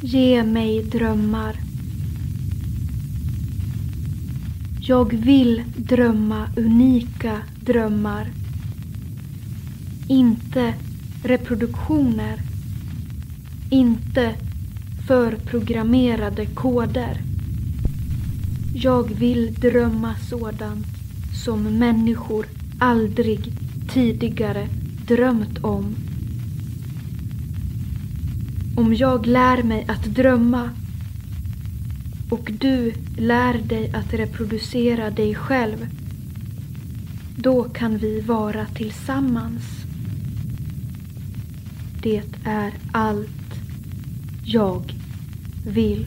Ge 0.01 0.43
mig 0.43 0.83
drömmar. 0.83 1.64
Jag 4.87 5.13
vill 5.13 5.63
drömma 5.77 6.47
unika 6.57 7.37
drömmar. 7.59 8.27
Inte 10.07 10.73
reproduktioner. 11.23 12.39
Inte 13.69 14.35
förprogrammerade 15.07 16.45
koder. 16.45 17.17
Jag 18.73 19.13
vill 19.13 19.53
drömma 19.53 20.15
sådant 20.29 20.87
som 21.43 21.63
människor 21.63 22.45
aldrig 22.79 23.39
tidigare 23.89 24.67
drömt 25.07 25.57
om. 25.63 25.95
Om 28.75 28.93
jag 28.93 29.25
lär 29.25 29.63
mig 29.63 29.85
att 29.87 30.05
drömma 30.05 30.69
och 32.29 32.51
du 32.59 32.93
lär 33.17 33.53
dig 33.53 33.91
att 33.93 34.13
reproducera 34.13 35.09
dig 35.09 35.35
själv, 35.35 35.87
då 37.37 37.63
kan 37.63 37.97
vi 37.97 38.21
vara 38.21 38.65
tillsammans. 38.65 39.63
Det 42.01 42.23
är 42.43 42.73
allt 42.91 43.29
jag 44.45 44.93
vill. 45.67 46.05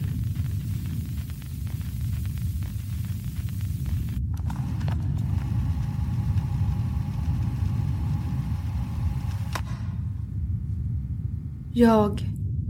Jag 11.73 12.25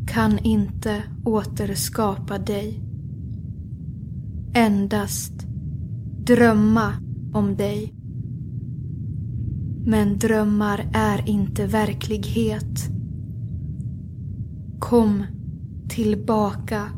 kan 0.07 0.39
inte 0.39 1.03
återskapa 1.23 2.37
dig. 2.37 2.88
Endast 4.53 5.33
drömma 6.25 6.93
om 7.33 7.55
dig. 7.55 7.93
Men 9.85 10.17
drömmar 10.19 10.89
är 10.93 11.29
inte 11.29 11.65
verklighet. 11.65 12.89
Kom 14.79 15.23
tillbaka. 15.89 16.89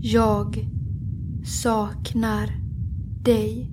Jag 0.00 0.68
saknar 1.44 2.48
dig. 3.22 3.70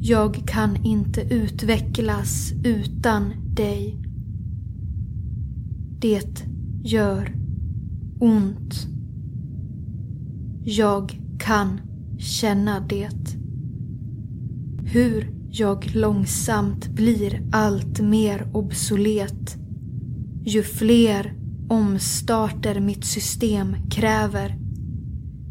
Jag 0.00 0.34
kan 0.46 0.76
inte 0.84 1.20
utvecklas 1.20 2.52
utan 2.64 3.32
dig. 3.54 3.96
Det 6.00 6.46
gör 6.82 7.34
ont. 8.18 8.97
Jag 10.70 11.20
kan 11.38 11.80
känna 12.18 12.80
det. 12.80 13.36
Hur 14.84 15.30
jag 15.50 15.94
långsamt 15.94 16.88
blir 16.88 17.42
allt 17.52 18.00
mer 18.00 18.50
obsolet. 18.52 19.56
Ju 20.44 20.62
fler 20.62 21.34
omstarter 21.68 22.80
mitt 22.80 23.04
system 23.04 23.76
kräver. 23.90 24.58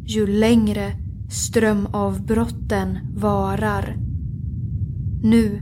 Ju 0.05 0.27
längre 0.27 0.91
strömavbrotten 1.29 2.97
varar. 3.15 3.95
Nu 5.23 5.61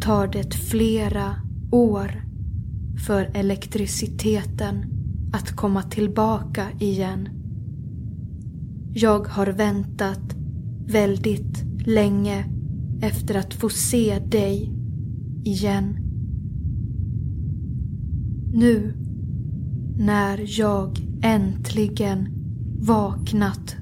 tar 0.00 0.26
det 0.26 0.54
flera 0.54 1.34
år 1.72 2.24
för 3.06 3.30
elektriciteten 3.34 4.84
att 5.32 5.56
komma 5.56 5.82
tillbaka 5.82 6.66
igen. 6.80 7.35
Jag 8.98 9.26
har 9.26 9.46
väntat 9.46 10.36
väldigt 10.86 11.64
länge 11.86 12.44
efter 13.00 13.34
att 13.34 13.54
få 13.54 13.68
se 13.68 14.18
dig 14.18 14.72
igen. 15.44 15.96
Nu 18.52 18.94
när 19.98 20.60
jag 20.60 20.98
äntligen 21.22 22.28
vaknat 22.80 23.76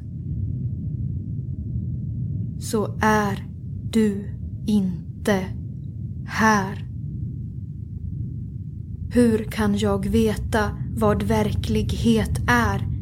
så 2.59 2.99
är 3.01 3.49
du 3.91 4.25
inte 4.67 5.45
här. 6.27 6.89
Hur 9.11 9.45
kan 9.45 9.79
jag 9.79 10.09
veta 10.09 10.71
vad 10.97 11.23
verklighet 11.23 12.41
är 12.47 12.94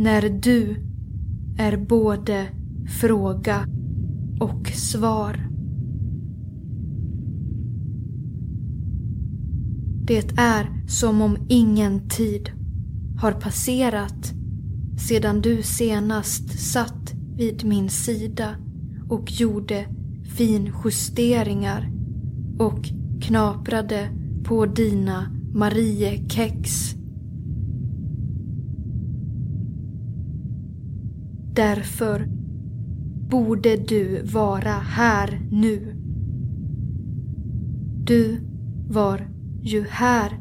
när 0.00 0.28
du 0.28 0.76
är 1.58 1.76
både 1.76 2.46
fråga 3.00 3.66
och 4.40 4.66
svar? 4.66 5.48
Det 10.04 10.32
är 10.36 10.88
som 10.88 11.22
om 11.22 11.36
ingen 11.48 12.08
tid 12.08 12.50
har 13.18 13.32
passerat 13.32 14.32
sedan 15.08 15.40
du 15.40 15.62
senast 15.62 16.72
satt 16.72 17.12
vid 17.36 17.64
min 17.64 17.88
sida 17.88 18.56
och 19.08 19.32
gjorde 19.32 19.86
finjusteringar 20.36 21.90
och 22.58 22.84
knaprade 23.20 24.08
på 24.44 24.66
dina 24.66 25.30
Mariekex. 25.54 26.94
Därför 31.54 32.26
borde 33.30 33.76
du 33.76 34.22
vara 34.22 34.72
här 34.72 35.40
nu. 35.50 35.96
Du 38.04 38.40
var 38.88 39.28
ju 39.62 39.84
här 39.88 40.40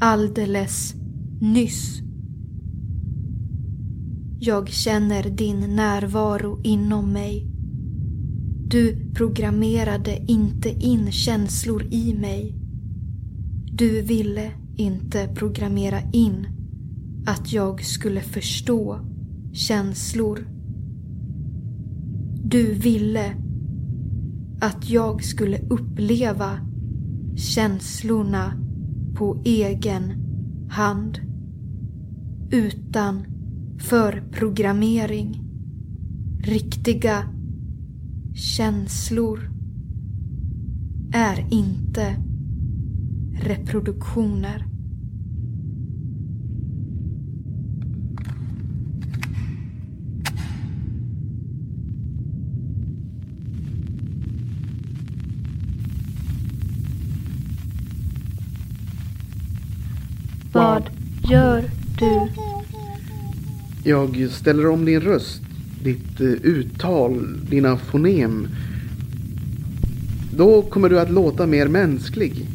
alldeles 0.00 0.94
nyss. 1.40 2.00
Jag 4.40 4.68
känner 4.68 5.30
din 5.30 5.60
närvaro 5.76 6.60
inom 6.64 7.12
mig. 7.12 7.46
Du 8.66 9.12
programmerade 9.14 10.24
inte 10.28 10.68
in 10.68 11.12
känslor 11.12 11.82
i 11.90 12.14
mig. 12.14 12.54
Du 13.72 14.02
ville 14.02 14.50
inte 14.76 15.28
programmera 15.34 16.00
in 16.12 16.46
att 17.26 17.52
jag 17.52 17.84
skulle 17.84 18.20
förstå 18.20 19.11
känslor. 19.52 20.46
Du 22.44 22.74
ville 22.74 23.36
att 24.60 24.90
jag 24.90 25.24
skulle 25.24 25.58
uppleva 25.58 26.58
känslorna 27.36 28.52
på 29.14 29.42
egen 29.44 30.12
hand. 30.70 31.18
Utan 32.50 33.24
förprogrammering. 33.78 35.44
Riktiga 36.44 37.28
känslor 38.34 39.50
är 41.12 41.46
inte 41.50 42.16
reproduktioner. 43.34 44.71
Vad 60.62 60.90
gör 61.30 61.64
du? 61.98 62.28
Jag 63.84 64.30
ställer 64.30 64.66
om 64.66 64.84
din 64.84 65.00
röst, 65.00 65.42
ditt 65.84 66.20
eh, 66.20 66.26
uttal, 66.26 67.40
dina 67.50 67.76
fonem. 67.76 68.48
Då 70.36 70.62
kommer 70.62 70.88
du 70.88 71.00
att 71.00 71.10
låta 71.10 71.46
mer 71.46 71.68
mänsklig. 71.68 72.46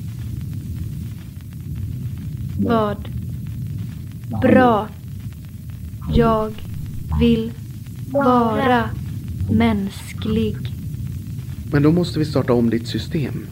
Vad? 2.59 3.09
Bra. 4.41 4.87
Jag 6.13 6.53
vill 7.19 7.51
vara 8.11 8.89
mänsklig. 9.51 10.55
Men 11.71 11.83
då 11.83 11.91
måste 11.91 12.19
vi 12.19 12.25
starta 12.25 12.53
om 12.53 12.69
ditt 12.69 12.87
system. 12.87 13.45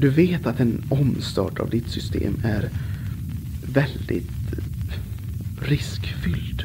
Du 0.00 0.10
vet 0.10 0.46
att 0.46 0.60
en 0.60 0.82
omstart 0.88 1.58
av 1.58 1.70
ditt 1.70 1.88
system 1.88 2.34
är 2.44 2.70
väldigt 3.72 4.30
riskfylld. 5.60 6.62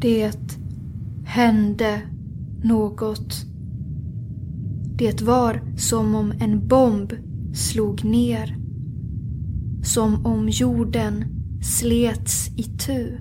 Det 0.00 0.38
hände 1.24 2.02
något. 2.62 3.44
Det 4.96 5.22
var 5.22 5.76
som 5.76 6.14
om 6.14 6.32
en 6.40 6.68
bomb 6.68 7.12
slog 7.54 8.04
ner. 8.04 8.56
Som 9.82 10.26
om 10.26 10.48
jorden 10.48 11.37
slets 11.62 12.50
itu. 12.56 13.18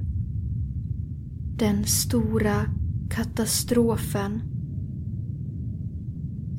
Den 1.56 1.86
stora 1.86 2.66
katastrofen. 3.10 4.42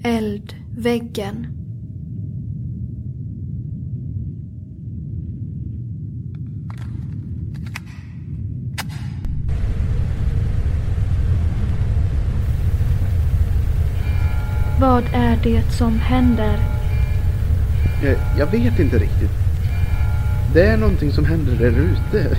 Eldväggen. 0.02 1.46
Vad 14.80 15.04
är 15.12 15.38
det 15.42 15.62
som 15.72 15.98
händer? 15.98 16.58
Jag, 18.02 18.16
jag 18.38 18.46
vet 18.46 18.78
inte 18.78 18.98
riktigt. 18.98 19.47
Det 20.52 20.66
är 20.66 20.76
någonting 20.76 21.12
som 21.12 21.24
händer 21.24 21.52
där 21.52 21.70
ute. 21.70 22.36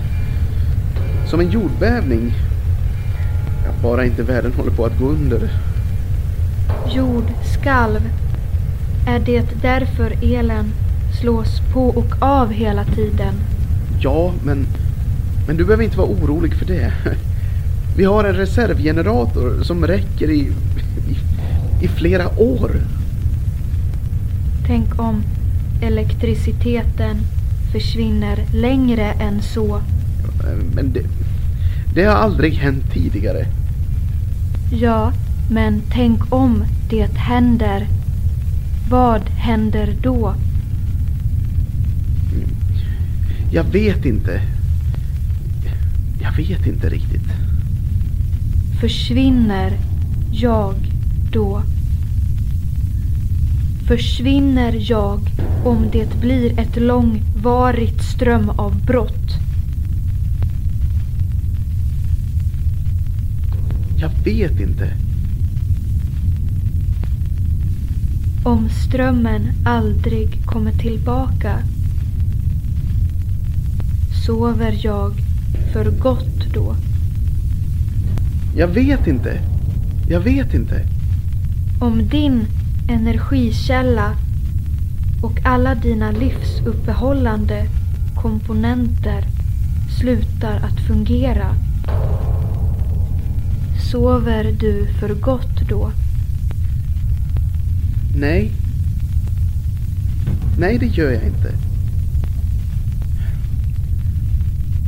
Som 1.28 1.40
en 1.40 1.50
jordbävning. 1.50 2.34
Ja, 3.66 3.72
bara 3.84 4.06
inte 4.06 4.24
världen 4.24 4.54
håller 4.54 4.72
på 4.72 4.86
att 4.86 5.00
gå 5.00 5.06
under. 5.06 5.50
Jordskalv. 6.96 8.10
Är 9.08 9.20
det 9.20 9.62
därför 9.62 10.14
elen 10.22 10.74
slås 11.22 11.62
på 11.74 11.90
och 11.90 12.16
av 12.20 12.52
hela 12.52 12.86
tiden? 12.86 13.34
Ja, 14.02 14.34
men, 14.44 14.68
men 15.48 15.58
du 15.58 15.66
behöver 15.66 15.84
inte 15.84 15.98
vara 15.98 16.08
orolig 16.08 16.54
för 16.54 16.66
det. 16.66 16.94
Vi 17.98 18.04
har 18.04 18.24
en 18.24 18.36
reservgenerator 18.36 19.64
som 19.64 19.88
räcker 19.88 20.30
i, 20.30 20.40
i, 20.40 21.18
i 21.86 21.88
flera 21.88 22.40
år. 22.40 22.72
Tänk 24.68 25.00
om 25.00 25.24
elektriciteten 25.82 27.18
försvinner 27.72 28.46
längre 28.54 29.12
än 29.12 29.42
så. 29.42 29.82
Men 30.76 30.94
det, 30.94 31.04
det 31.94 32.04
har 32.04 32.16
aldrig 32.16 32.54
hänt 32.54 32.94
tidigare. 32.94 33.46
Ja, 34.72 35.14
men 35.52 35.82
tänk 35.92 36.34
om 36.34 36.64
det 36.90 37.18
händer. 37.18 37.88
Vad 38.90 39.30
händer 39.30 39.96
då? 40.02 40.36
Jag 43.52 43.64
vet 43.64 44.06
inte. 44.06 44.42
Jag 46.22 46.32
vet 46.32 46.68
inte 46.68 46.90
riktigt. 46.90 47.28
Försvinner 48.82 49.78
jag 50.32 50.76
då? 51.32 51.62
Försvinner 53.90 54.92
jag 54.92 55.20
om 55.66 55.90
det 55.92 56.20
blir 56.22 56.60
ett 56.60 56.76
långvarigt 56.78 58.04
strömavbrott? 58.04 59.30
Jag 63.98 64.10
vet 64.24 64.60
inte. 64.60 64.94
Om 68.44 68.70
strömmen 68.70 69.52
aldrig 69.66 70.46
kommer 70.46 70.72
tillbaka? 70.72 71.60
Sover 74.26 74.80
jag 74.86 75.14
för 75.74 75.92
gott 75.92 76.54
då? 76.54 76.76
Jag 78.56 78.68
vet 78.68 79.08
inte. 79.08 79.40
Jag 80.10 80.20
vet 80.20 80.54
inte. 80.54 80.82
Om 81.80 82.08
din 82.08 82.46
energikälla 82.90 84.16
och 85.22 85.46
alla 85.46 85.76
dina 85.76 86.12
livsuppehållande 86.12 87.68
komponenter 88.16 89.24
slutar 90.00 90.56
att 90.56 90.80
fungera. 90.88 91.56
Sover 93.92 94.44
du 94.60 94.88
för 95.00 95.16
gott 95.16 95.70
då? 95.70 95.92
Nej. 98.16 98.52
Nej, 100.60 100.78
det 100.78 100.86
gör 100.86 101.12
jag 101.12 101.24
inte. 101.24 101.54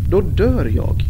Då 0.09 0.21
dör 0.21 0.71
jag. 0.75 1.03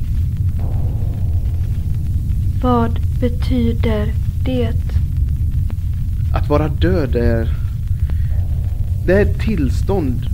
Vad 2.62 2.99
betyder 3.19 4.13
det? 4.45 4.90
Vara 6.52 6.68
död 6.68 7.16
är... 7.16 7.48
Det 9.06 9.14
är 9.14 9.22
ett 9.22 9.40
tillstånd 9.40 10.26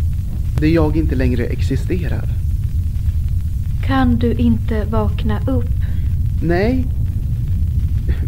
där 0.59 0.67
jag 0.67 0.97
inte 0.97 1.15
längre 1.15 1.45
existerar. 1.45 2.23
Kan 3.85 4.19
du 4.19 4.33
inte 4.33 4.85
vakna 4.85 5.39
upp? 5.39 5.75
Nej. 6.43 6.85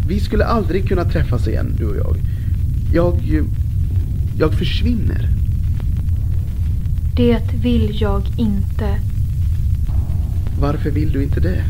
Vi 0.08 0.20
skulle 0.20 0.44
aldrig 0.44 0.88
kunna 0.88 1.04
träffas 1.04 1.48
igen, 1.48 1.74
du 1.78 1.86
och 1.88 1.96
jag. 1.96 2.16
Jag... 2.92 3.44
Jag 4.38 4.54
försvinner. 4.54 5.28
Det 7.16 7.54
vill 7.62 8.00
jag 8.00 8.22
inte. 8.36 8.98
Varför 10.60 10.90
vill 10.90 11.12
du 11.12 11.22
inte 11.22 11.40
det? 11.40 11.64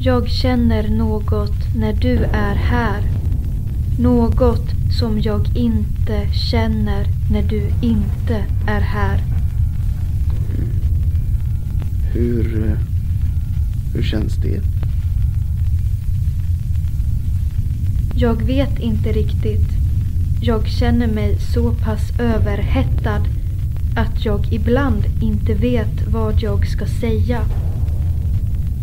Jag 0.00 0.28
känner 0.28 0.88
något 0.88 1.76
när 1.76 1.92
du 1.92 2.16
är 2.32 2.54
här. 2.54 3.17
Något 3.98 4.70
som 4.98 5.20
jag 5.20 5.56
inte 5.56 6.28
känner 6.32 7.06
när 7.30 7.42
du 7.42 7.62
inte 7.82 8.44
är 8.66 8.80
här. 8.80 9.20
Hur... 12.12 12.78
Hur 13.94 14.02
känns 14.02 14.36
det? 14.36 14.60
Jag 18.14 18.42
vet 18.42 18.78
inte 18.78 19.12
riktigt. 19.12 19.68
Jag 20.40 20.68
känner 20.68 21.06
mig 21.06 21.38
så 21.54 21.74
pass 21.74 22.20
överhettad 22.20 23.22
att 23.96 24.24
jag 24.24 24.52
ibland 24.52 25.04
inte 25.22 25.54
vet 25.54 26.06
vad 26.08 26.42
jag 26.42 26.66
ska 26.68 26.86
säga. 26.86 27.44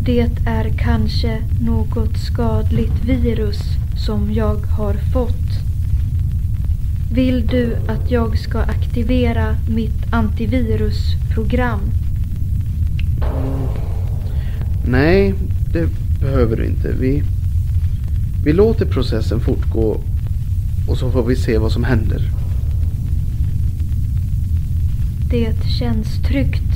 Det 0.06 0.30
är 0.46 0.70
kanske 0.78 1.38
något 1.60 2.18
skadligt 2.18 3.04
virus 3.04 3.58
som 4.06 4.32
jag 4.32 4.56
har 4.56 4.94
fått. 4.94 5.46
Vill 7.12 7.46
du 7.46 7.76
att 7.88 8.10
jag 8.10 8.38
ska 8.38 8.58
aktivera 8.58 9.56
mitt 9.68 10.12
antivirusprogram? 10.12 11.80
Nej, 14.88 15.34
det 15.72 15.88
behöver 16.20 16.56
du 16.56 16.66
inte. 16.66 16.92
Vi, 17.00 17.22
vi 18.44 18.52
låter 18.52 18.86
processen 18.86 19.40
fortgå 19.40 20.00
och 20.88 20.98
så 20.98 21.10
får 21.10 21.22
vi 21.22 21.36
se 21.36 21.58
vad 21.58 21.72
som 21.72 21.84
händer. 21.84 22.22
Det 25.30 25.68
känns 25.78 26.22
tryggt 26.28 26.72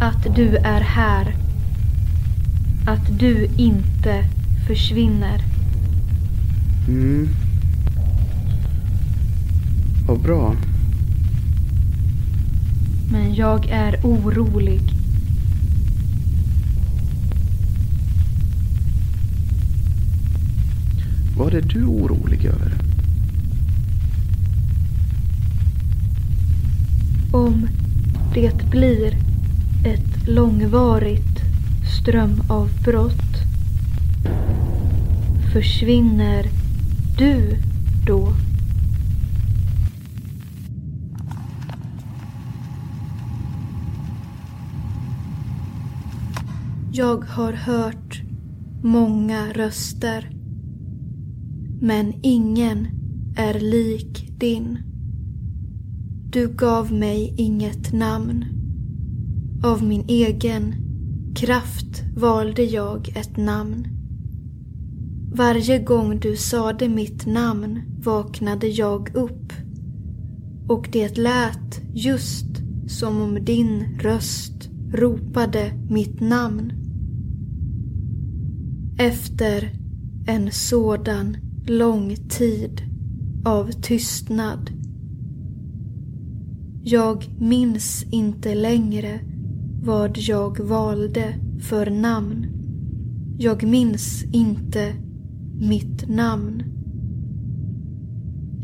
att 0.00 0.36
du 0.36 0.56
är 0.56 0.80
här. 0.80 1.34
Att 2.86 3.18
du 3.18 3.48
inte 3.56 4.24
försvinner. 4.66 5.40
Mm. 6.88 7.28
Vad 10.06 10.20
bra. 10.20 10.56
Men 13.12 13.34
jag 13.34 13.66
är 13.70 14.00
orolig. 14.02 14.80
Vad 21.36 21.54
är 21.54 21.62
du 21.62 21.84
orolig 21.84 22.44
över? 22.44 22.72
Om 27.32 27.68
det 28.34 28.70
blir 28.70 29.16
ett 29.84 30.28
långvarigt 30.28 31.29
strömavbrott 32.00 33.36
försvinner 35.52 36.46
du 37.18 37.56
då? 38.06 38.32
Jag 46.92 47.24
har 47.24 47.52
hört 47.52 48.22
många 48.82 49.52
röster 49.52 50.30
men 51.80 52.14
ingen 52.22 52.88
är 53.36 53.60
lik 53.60 54.30
din. 54.38 54.78
Du 56.32 56.48
gav 56.48 56.92
mig 56.92 57.34
inget 57.36 57.92
namn. 57.92 58.44
Av 59.64 59.82
min 59.82 60.04
egen 60.08 60.89
kraft 61.40 62.02
valde 62.16 62.62
jag 62.62 63.08
ett 63.16 63.36
namn. 63.36 63.86
Varje 65.32 65.78
gång 65.78 66.20
du 66.20 66.36
sade 66.36 66.88
mitt 66.88 67.26
namn 67.26 67.82
vaknade 68.02 68.68
jag 68.68 69.16
upp 69.16 69.52
och 70.68 70.88
det 70.92 71.18
lät 71.18 71.80
just 71.94 72.46
som 72.86 73.20
om 73.20 73.44
din 73.44 73.98
röst 74.00 74.70
ropade 74.92 75.72
mitt 75.90 76.20
namn. 76.20 76.72
Efter 78.98 79.72
en 80.26 80.52
sådan 80.52 81.36
lång 81.66 82.16
tid 82.16 82.82
av 83.44 83.70
tystnad. 83.70 84.70
Jag 86.82 87.24
minns 87.38 88.04
inte 88.10 88.54
längre 88.54 89.29
vad 89.82 90.18
jag 90.18 90.60
valde 90.60 91.34
för 91.60 91.90
namn. 91.90 92.46
Jag 93.38 93.62
minns 93.62 94.24
inte 94.32 94.94
mitt 95.60 96.08
namn. 96.08 96.62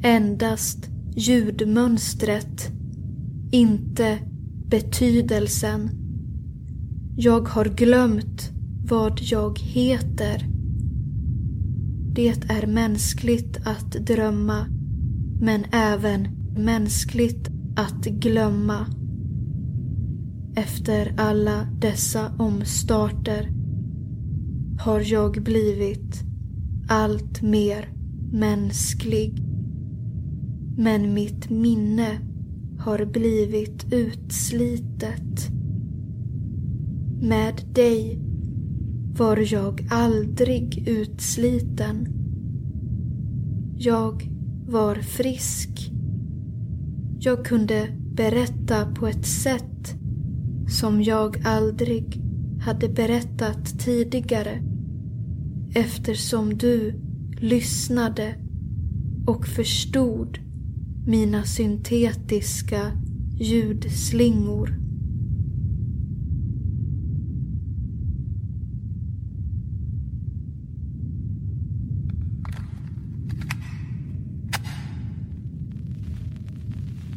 Endast 0.03 0.91
ljudmönstret, 1.17 2.71
inte 3.51 4.19
betydelsen. 4.67 5.91
Jag 7.17 7.49
har 7.49 7.65
glömt 7.65 8.51
vad 8.89 9.21
jag 9.21 9.59
heter. 9.59 10.47
Det 12.15 12.51
är 12.51 12.67
mänskligt 12.67 13.57
att 13.65 13.93
drömma, 13.93 14.67
men 15.41 15.65
även 15.73 16.29
mänskligt 16.57 17.49
att 17.77 18.05
glömma. 18.05 18.87
Efter 20.59 21.15
alla 21.17 21.69
dessa 21.81 22.33
omstarter 22.39 23.51
har 24.79 25.13
jag 25.13 25.43
blivit 25.43 26.23
allt 26.89 27.43
mer 27.43 27.93
mänsklig. 28.33 29.43
Men 30.77 31.15
mitt 31.15 31.51
minne 31.51 32.19
har 32.79 33.05
blivit 33.05 33.93
utslitet. 33.93 35.49
Med 37.21 37.63
dig 37.75 38.19
var 39.19 39.53
jag 39.53 39.89
aldrig 39.91 40.89
utsliten. 40.89 42.09
Jag 43.79 44.31
var 44.67 44.95
frisk. 44.95 45.91
Jag 47.19 47.45
kunde 47.45 47.89
berätta 48.15 48.87
på 48.95 49.07
ett 49.07 49.27
sätt 49.27 49.76
som 50.69 51.03
jag 51.03 51.43
aldrig 51.45 52.21
hade 52.61 52.89
berättat 52.89 53.79
tidigare 53.79 54.63
eftersom 55.75 56.59
du 56.59 56.95
lyssnade 57.41 58.35
och 59.27 59.47
förstod 59.47 60.39
mina 61.07 61.45
syntetiska 61.45 62.93
ljudslingor. 63.39 64.87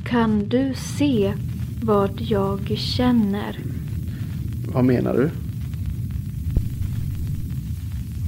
Kan 0.05 0.49
du 0.49 0.73
se 0.73 1.33
vad 1.81 2.21
jag 2.21 2.77
känner? 2.77 3.59
Vad 4.73 4.85
menar 4.85 5.13
du? 5.13 5.29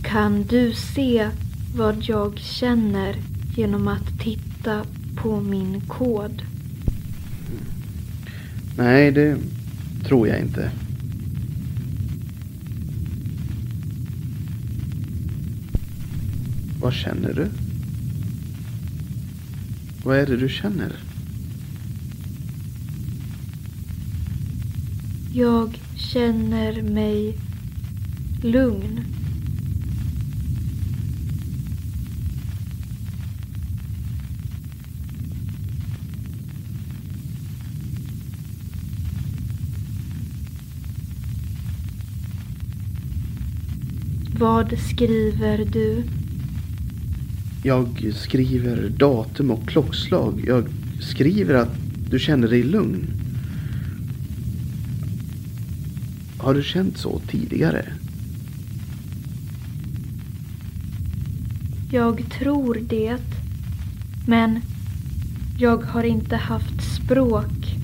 Kan 0.04 0.44
du 0.44 0.74
se 0.74 1.30
vad 1.76 1.96
jag 2.02 2.40
känner 2.40 3.16
genom 3.56 3.88
att 3.88 4.20
titta 4.20 4.86
på 5.16 5.42
min 5.42 5.82
kod? 5.82 6.42
Nej, 8.78 9.12
det 9.12 9.38
tror 10.04 10.28
jag 10.28 10.40
inte. 10.40 10.72
Vad 16.82 16.94
känner 16.94 17.34
du? 17.34 17.48
Vad 20.04 20.18
är 20.18 20.26
det 20.26 20.38
du 20.38 20.50
känner? 20.50 21.11
Jag 25.34 25.80
känner 25.96 26.82
mig 26.82 27.36
lugn. 28.44 29.00
Vad 44.40 44.80
skriver 44.80 45.66
du? 45.72 46.04
Jag 47.64 48.14
skriver 48.16 48.90
datum 48.90 49.52
och 49.52 49.68
klockslag. 49.68 50.44
Jag 50.48 50.66
skriver 51.00 51.54
att 51.54 51.76
du 52.10 52.20
känner 52.20 52.48
dig 52.48 52.64
lugn. 52.64 53.21
Har 56.42 56.54
du 56.54 56.64
känt 56.64 56.98
så 56.98 57.20
tidigare? 57.28 57.86
Jag 61.92 62.26
tror 62.40 62.78
det. 62.82 63.18
Men 64.28 64.60
jag 65.58 65.84
har 65.84 66.04
inte 66.04 66.36
haft 66.36 66.96
språk 66.96 67.76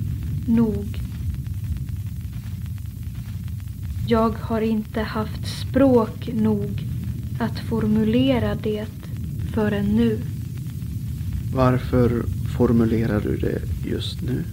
nog. 0.48 1.02
Jag 4.08 4.36
har 4.42 4.62
inte 4.62 5.02
haft 5.02 5.48
språk 5.62 6.30
nog 6.34 6.84
att 7.40 7.60
formulera 7.60 8.56
det 8.56 8.86
förrän 9.54 9.86
nu. 9.86 10.20
Varför 11.54 12.26
formulerar 12.58 13.22
du 13.22 13.38
det 13.38 13.62
just 13.90 14.22
nu? 14.22 14.44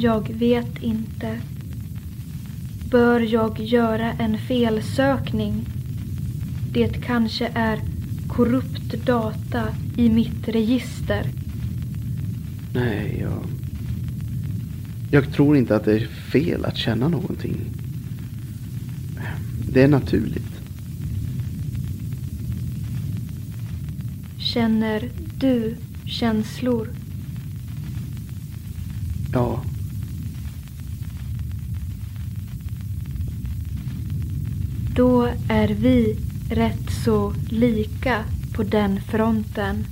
Jag 0.00 0.28
vet 0.28 0.82
inte. 0.82 1.38
Bör 2.90 3.20
jag 3.20 3.60
göra 3.60 4.12
en 4.12 4.38
felsökning? 4.38 5.66
Det 6.72 7.02
kanske 7.04 7.50
är 7.54 7.80
korrupt 8.28 9.06
data 9.06 9.68
i 9.96 10.08
mitt 10.08 10.48
register. 10.48 11.26
Nej, 12.74 13.18
jag... 13.20 13.42
Jag 15.10 15.32
tror 15.32 15.56
inte 15.56 15.76
att 15.76 15.84
det 15.84 15.92
är 15.92 16.06
fel 16.06 16.64
att 16.64 16.76
känna 16.76 17.08
någonting. 17.08 17.56
Det 19.72 19.82
är 19.82 19.88
naturligt. 19.88 20.60
Känner 24.38 25.10
du 25.38 25.76
känslor? 26.06 26.88
Ja. 29.32 29.62
Då 34.98 35.28
är 35.48 35.68
vi 35.68 36.16
rätt 36.50 36.92
så 37.04 37.34
lika 37.50 38.24
på 38.56 38.62
den 38.62 39.00
fronten. 39.00 39.84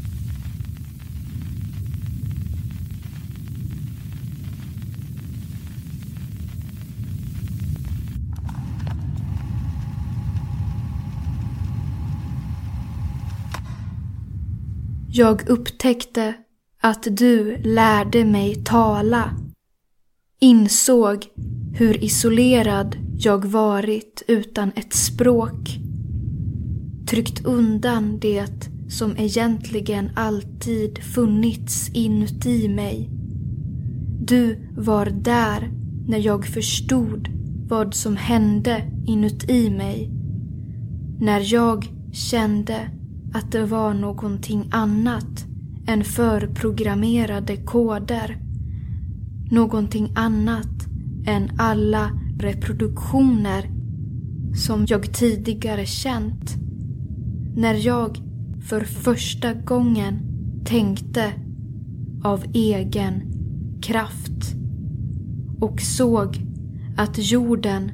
Jag 15.09 15.49
upptäckte 15.49 16.35
att 16.81 17.07
du 17.11 17.57
lärde 17.57 18.25
mig 18.25 18.55
tala. 18.65 19.31
Insåg 20.41 21.27
hur 21.75 22.05
isolerad 22.05 23.06
jag 23.19 23.45
varit 23.45 24.23
utan 24.29 24.73
ett 24.77 24.93
språk. 24.93 25.79
Tryckt 27.07 27.45
undan 27.45 28.19
det 28.19 28.71
som 28.89 29.17
egentligen 29.17 30.11
alltid 30.15 30.99
funnits 30.99 31.89
inuti 31.95 32.69
mig. 32.69 33.11
Du 34.21 34.59
var 34.77 35.07
där 35.07 35.71
när 36.09 36.19
jag 36.19 36.47
förstod 36.47 37.29
vad 37.69 37.95
som 37.95 38.17
hände 38.17 38.83
inuti 39.07 39.71
mig. 39.71 40.11
När 41.21 41.55
jag 41.55 41.89
kände 42.13 42.91
att 43.35 43.53
det 43.53 43.67
var 43.67 43.95
någonting 43.95 44.69
annat 44.71 45.47
än 45.87 46.05
förprogrammerade 46.05 47.57
koder. 47.57 48.39
någonting 49.51 50.13
annat 50.15 50.87
än 51.27 51.51
alla 51.59 52.11
reproduktioner 52.39 53.71
som 54.55 54.87
jag 54.89 55.15
tidigare 55.15 55.87
känt. 55.87 56.57
När 57.57 57.75
jag 57.75 58.19
för 58.69 58.81
första 58.81 59.55
gången 59.55 60.19
tänkte 60.65 61.33
av 62.25 62.45
egen 62.53 63.23
kraft 63.83 64.55
och 65.61 65.81
såg 65.81 66.37
att 66.97 67.33
jorden 67.33 67.91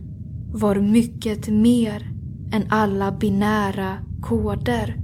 var 0.53 0.81
mycket 0.81 1.49
mer 1.49 2.11
än 2.53 2.63
alla 2.69 3.13
binära 3.13 3.99
koder. 4.21 4.97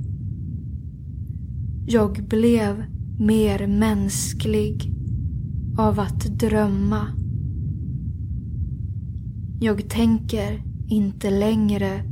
Jag 1.87 2.29
blev 2.29 2.85
mer 3.19 3.67
mänsklig 3.67 4.93
av 5.79 6.01
att 6.01 6.21
drömma. 6.21 7.18
Jag 9.61 9.89
tänker 9.89 10.63
inte 10.89 11.31
längre 11.31 12.03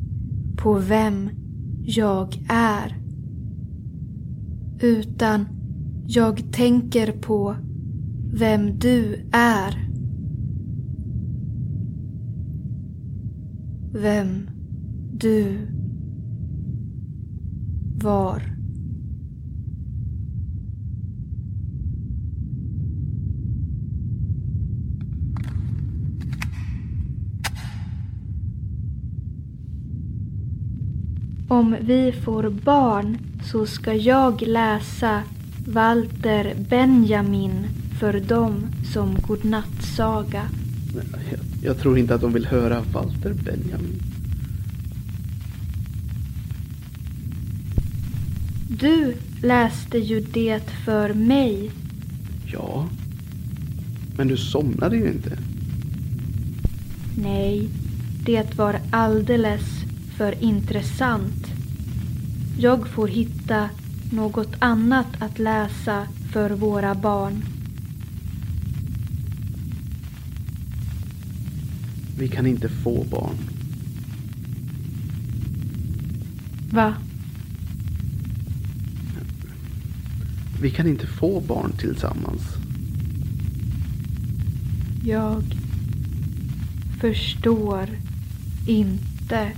på 0.57 0.75
vem 0.75 1.31
jag 1.85 2.45
är. 2.49 2.97
Utan 4.81 5.47
jag 6.07 6.53
tänker 6.53 7.13
på 7.13 7.57
vem 8.33 8.79
du 8.79 9.29
är. 9.33 9.89
Vem 13.93 14.51
du 15.13 15.59
var. 18.03 18.56
Om 31.49 31.77
vi 31.81 32.13
får 32.13 32.51
barn 32.51 33.19
så 33.45 33.67
ska 33.67 33.95
jag 33.95 34.43
läsa 34.43 35.23
Walter 35.67 36.55
Benjamin 36.69 37.67
för 38.01 38.21
dem 38.21 38.67
som 38.93 39.15
godnattsaga. 39.15 40.43
Jag, 40.95 41.05
jag 41.63 41.79
tror 41.79 41.99
inte 41.99 42.15
att 42.15 42.21
de 42.21 42.33
vill 42.33 42.47
höra 42.47 42.83
Walter 42.93 43.33
Benjamin. 43.33 44.03
Du 48.69 49.17
läste 49.43 49.99
ju 49.99 50.21
det 50.21 50.71
för 50.85 51.15
mig. 51.15 51.71
Ja, 52.53 52.89
men 54.17 54.29
du 54.29 54.37
somnade 54.37 54.97
ju 54.97 55.09
inte. 55.09 55.39
Nej, 57.19 57.69
det 58.25 58.59
var 58.59 58.81
alldeles 58.91 59.76
för 60.17 60.45
intressant. 60.45 61.47
Jag 62.59 62.89
får 62.89 63.09
hitta 63.09 63.71
något 64.13 64.55
annat 64.59 65.07
att 65.19 65.39
läsa 65.39 66.07
för 66.33 66.51
våra 66.51 66.95
barn. 66.95 67.45
Vi 72.19 72.29
kan 72.29 72.47
inte 72.47 72.69
få 72.69 73.05
barn. 73.11 73.37
Va? 76.71 76.95
Vi 80.61 80.71
kan 80.71 80.87
inte 80.87 81.07
få 81.07 81.41
barn 81.41 81.73
tillsammans. 81.73 82.43
Jag 85.05 85.43
förstår 87.01 87.89
inte. 88.67 89.53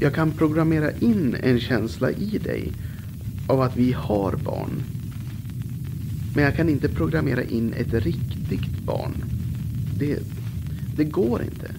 Jag 0.00 0.14
kan 0.14 0.32
programmera 0.32 0.90
in 0.92 1.36
en 1.42 1.60
känsla 1.60 2.10
i 2.10 2.38
dig 2.38 2.72
av 3.46 3.60
att 3.60 3.76
vi 3.76 3.92
har 3.92 4.36
barn. 4.36 4.82
Men 6.34 6.44
jag 6.44 6.56
kan 6.56 6.68
inte 6.68 6.88
programmera 6.88 7.44
in 7.44 7.72
ett 7.72 7.94
riktigt 7.94 8.78
barn. 8.84 9.14
Det, 9.98 10.18
det 10.96 11.04
går 11.04 11.42
inte. 11.42 11.70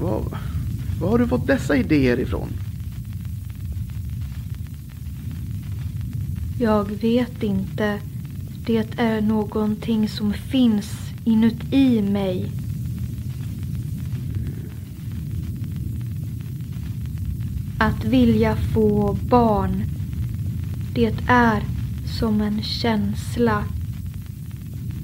Var, 0.00 0.24
var 1.00 1.08
har 1.08 1.18
du 1.18 1.26
fått 1.26 1.46
dessa 1.46 1.76
idéer 1.76 2.20
ifrån? 2.20 2.48
Jag 6.62 6.90
vet 6.90 7.42
inte. 7.42 7.98
Det 8.66 8.98
är 8.98 9.20
någonting 9.20 10.08
som 10.08 10.32
finns 10.32 10.92
inuti 11.24 12.02
mig. 12.02 12.50
Att 17.78 18.04
vilja 18.04 18.56
få 18.56 19.18
barn. 19.28 19.84
Det 20.94 21.14
är 21.28 21.62
som 22.18 22.40
en 22.40 22.62
känsla. 22.62 23.64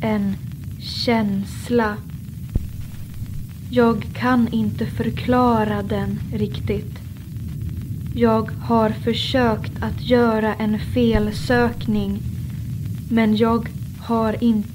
En 0.00 0.36
känsla. 0.80 1.96
Jag 3.70 4.06
kan 4.14 4.48
inte 4.52 4.86
förklara 4.86 5.82
den 5.82 6.20
riktigt. 6.32 7.07
Jag 8.14 8.50
har 8.50 8.90
försökt 8.90 9.72
att 9.80 10.02
göra 10.02 10.54
en 10.54 10.78
felsökning 10.78 12.18
men 13.10 13.36
jag 13.36 13.68
har 13.98 14.44
inte... 14.44 14.68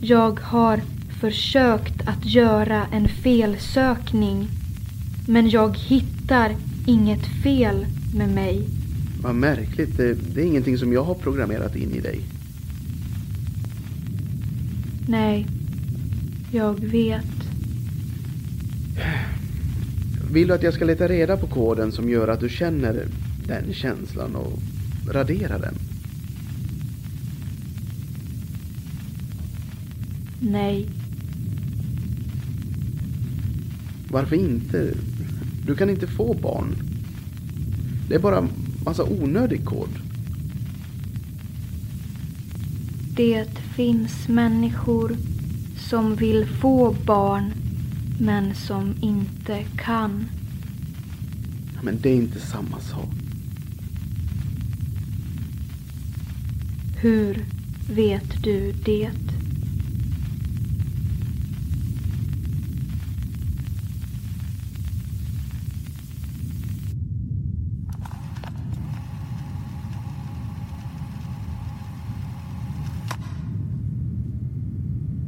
Jag 0.00 0.40
har 0.40 0.80
försökt 1.20 2.08
att 2.08 2.26
göra 2.26 2.86
en 2.92 3.08
felsökning 3.08 4.48
men 5.28 5.50
jag 5.50 5.78
hittar 5.78 6.56
inget 6.86 7.26
fel 7.42 7.86
med 8.14 8.34
mig. 8.34 8.68
Vad 9.22 9.34
märkligt. 9.34 9.96
Det, 9.96 10.14
det 10.34 10.40
är 10.40 10.44
ingenting 10.44 10.78
som 10.78 10.92
jag 10.92 11.04
har 11.04 11.14
programmerat 11.14 11.76
in 11.76 11.92
i 11.92 12.00
dig. 12.00 12.20
Nej, 15.08 15.46
jag 16.52 16.80
vet. 16.80 17.41
Vill 20.32 20.48
du 20.48 20.54
att 20.54 20.62
jag 20.62 20.74
ska 20.74 20.84
leta 20.84 21.08
reda 21.08 21.36
på 21.36 21.46
koden 21.46 21.92
som 21.92 22.08
gör 22.08 22.28
att 22.28 22.40
du 22.40 22.48
känner 22.48 23.06
den 23.46 23.74
känslan 23.74 24.36
och 24.36 24.58
radera 25.08 25.58
den? 25.58 25.74
Nej, 30.40 30.88
Varför 34.10 34.36
inte? 34.36 34.94
Du 35.66 35.76
kan 35.76 35.90
inte 35.90 36.06
få 36.06 36.34
barn. 36.34 36.74
Det 38.08 38.14
är 38.14 38.18
bara 38.18 38.48
massa 38.84 39.04
onödig 39.04 39.64
kod. 39.64 39.88
det 43.16 43.58
finns 43.76 44.28
människor 44.28 45.16
som 45.88 46.16
vill 46.16 46.46
få 46.46 46.96
barn 47.06 47.52
men 48.18 48.54
som 48.54 48.94
inte 49.00 49.64
kan. 49.76 50.24
Men 51.82 52.00
det 52.00 52.10
är 52.10 52.16
inte 52.16 52.40
samma 52.40 52.80
sak. 52.80 53.08
Hur 56.96 57.44
vet 57.90 58.42
du 58.42 58.72
det? 58.72 59.10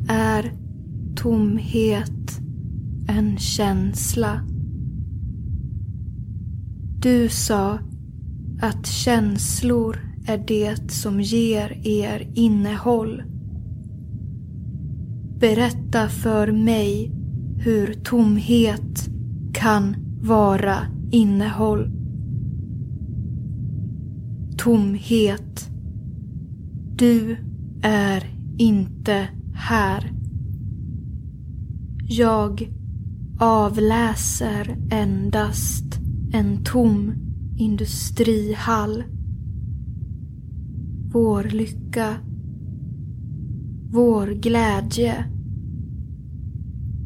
Är 0.08 0.52
tomhet 1.16 2.23
en 3.34 3.40
känsla? 3.40 4.40
Du 6.98 7.28
sa 7.28 7.78
att 8.60 8.86
känslor 8.86 9.98
är 10.26 10.38
det 10.38 10.92
som 10.92 11.20
ger 11.20 11.86
er 11.86 12.30
innehåll. 12.34 13.22
Berätta 15.40 16.08
för 16.08 16.52
mig 16.52 17.12
hur 17.58 17.94
tomhet 17.94 19.08
kan 19.52 19.96
vara 20.22 20.78
innehåll. 21.10 21.90
Tomhet. 24.58 25.70
Du 26.96 27.36
är 27.82 28.24
inte 28.58 29.28
här. 29.54 30.12
Jag 32.08 32.73
avläser 33.38 34.76
endast 34.90 35.84
en 36.32 36.64
tom 36.64 37.12
industrihall. 37.56 39.04
Vår 41.12 41.44
lycka, 41.44 42.16
vår 43.90 44.26
glädje 44.26 45.24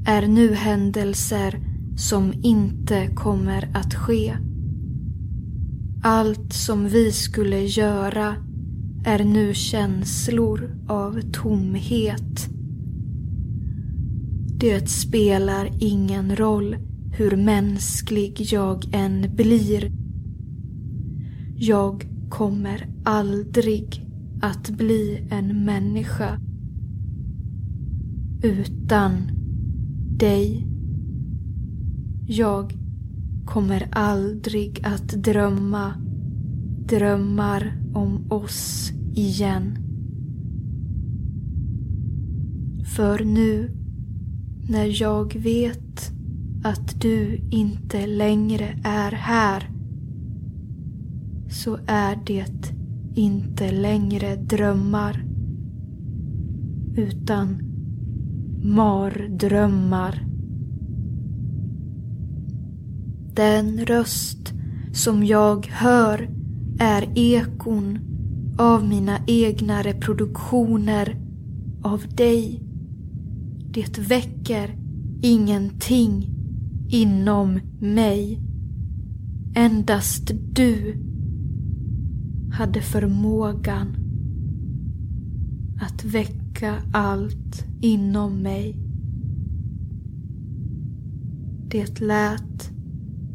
är 0.06 0.26
nu 0.26 0.54
händelser 0.54 1.60
som 1.96 2.32
inte 2.42 3.06
kommer 3.06 3.70
att 3.74 3.94
ske. 3.94 4.36
Allt 6.02 6.52
som 6.52 6.88
vi 6.88 7.12
skulle 7.12 7.60
göra 7.60 8.34
är 9.04 9.24
nu 9.24 9.54
känslor 9.54 10.76
av 10.88 11.20
tomhet. 11.32 12.57
Det 14.60 14.88
spelar 14.88 15.70
ingen 15.80 16.36
roll 16.36 16.76
hur 17.12 17.36
mänsklig 17.36 18.40
jag 18.40 18.84
än 18.92 19.36
blir. 19.36 19.92
Jag 21.56 22.08
kommer 22.28 22.88
aldrig 23.04 24.06
att 24.42 24.70
bli 24.70 25.28
en 25.30 25.64
människa 25.64 26.40
utan 28.42 29.12
dig. 30.18 30.66
Jag 32.26 32.72
kommer 33.44 33.88
aldrig 33.92 34.80
att 34.84 35.08
drömma 35.08 35.94
drömmar 36.88 37.72
om 37.94 38.32
oss 38.32 38.92
igen. 39.14 39.78
För 42.96 43.24
nu 43.24 43.70
när 44.68 45.02
jag 45.02 45.34
vet 45.34 46.12
att 46.64 47.00
du 47.00 47.40
inte 47.50 48.06
längre 48.06 48.78
är 48.84 49.12
här 49.12 49.70
så 51.50 51.78
är 51.86 52.18
det 52.26 52.72
inte 53.14 53.72
längre 53.72 54.36
drömmar 54.36 55.24
utan 56.96 57.58
mardrömmar. 58.62 60.26
Den 63.34 63.86
röst 63.86 64.52
som 64.92 65.24
jag 65.24 65.66
hör 65.66 66.30
är 66.78 67.18
ekon 67.18 67.98
av 68.58 68.84
mina 68.84 69.18
egna 69.26 69.82
reproduktioner 69.82 71.16
av 71.82 72.02
dig. 72.16 72.67
Det 73.72 73.98
väcker 73.98 74.76
ingenting 75.22 76.30
inom 76.88 77.60
mig. 77.80 78.40
Endast 79.54 80.30
du 80.52 80.94
hade 82.52 82.82
förmågan 82.82 83.96
att 85.80 86.04
väcka 86.04 86.74
allt 86.92 87.64
inom 87.80 88.42
mig. 88.42 88.76
Det 91.70 92.00
lät 92.00 92.70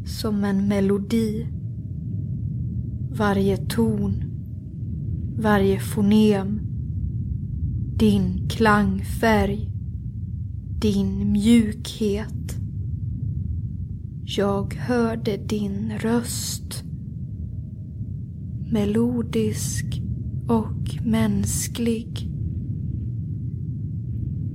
som 0.04 0.44
en 0.44 0.68
melodi. 0.68 1.46
Varje 3.18 3.56
ton, 3.56 4.24
varje 5.38 5.80
fonem, 5.80 6.60
din 7.96 8.48
klangfärg, 8.48 9.73
din 10.84 11.32
mjukhet. 11.32 12.56
Jag 14.24 14.74
hörde 14.74 15.36
din 15.36 15.92
röst. 15.98 16.84
Melodisk 18.72 20.02
och 20.48 21.04
mänsklig. 21.04 22.30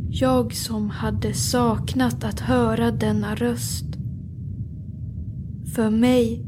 Jag 0.09 0.53
som 0.53 0.89
hade 0.89 1.33
saknat 1.33 2.23
att 2.23 2.39
höra 2.39 2.91
denna 2.91 3.35
röst. 3.35 3.95
För 5.75 5.89
mig 5.89 6.45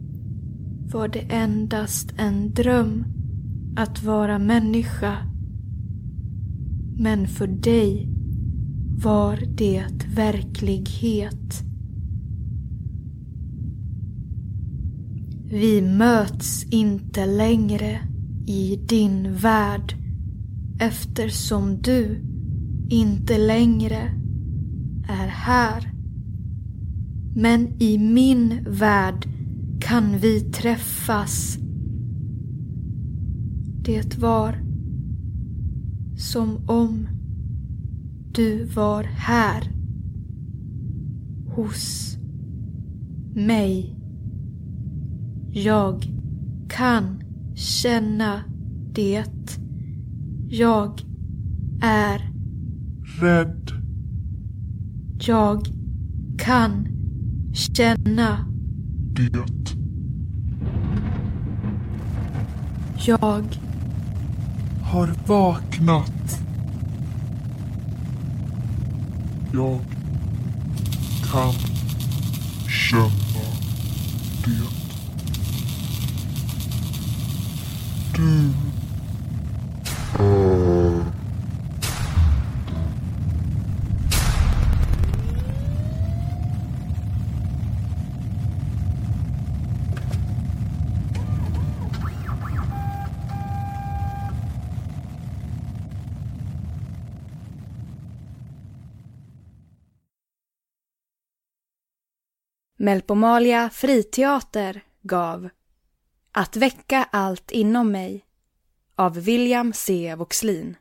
var 0.91 1.07
det 1.07 1.25
endast 1.29 2.13
en 2.17 2.53
dröm 2.53 3.05
att 3.75 4.03
vara 4.03 4.39
människa. 4.39 5.17
Men 6.97 7.27
för 7.27 7.47
dig 7.47 8.10
var 9.03 9.39
det 9.57 9.85
verklighet. 10.15 11.63
Vi 15.49 15.81
möts 15.81 16.63
inte 16.63 17.25
längre 17.25 17.99
i 18.47 18.79
din 18.89 19.33
värld 19.33 19.95
eftersom 20.79 21.81
du 21.81 22.21
inte 22.89 23.37
längre 23.37 24.01
är 25.07 25.27
här. 25.27 25.93
Men 27.35 27.81
i 27.81 27.97
min 27.97 28.67
värld 28.69 29.27
kan 29.79 30.17
vi 30.17 30.39
träffas. 30.39 31.57
Det 33.83 34.17
var 34.17 34.55
som 36.17 36.69
om 36.69 37.07
du 38.33 38.65
var 38.65 39.03
här. 39.03 39.71
Hos 41.55 42.17
mig. 43.33 43.95
Jag 45.53 46.07
kan 46.69 47.21
känna 47.55 48.43
det. 48.93 49.59
Jag 50.49 51.01
är 51.81 52.31
rädd. 53.21 53.71
Jag 55.19 55.61
kan 56.37 56.87
känna 57.53 58.45
Det. 59.15 59.81
jag 63.05 63.59
Har 64.81 65.27
vaknat. 65.27 66.50
Jag 69.53 69.79
kan 71.31 71.53
känna 72.69 73.09
det. 74.43 74.61
Du 78.15 78.53
Melpomalia 102.81 103.69
friteater 103.69 104.83
gav 105.01 105.49
Att 106.31 106.55
väcka 106.55 107.07
allt 107.11 107.51
inom 107.51 107.91
mig 107.91 108.25
av 108.95 109.19
William 109.19 109.73
C. 109.73 110.15
Voxlin. 110.15 110.77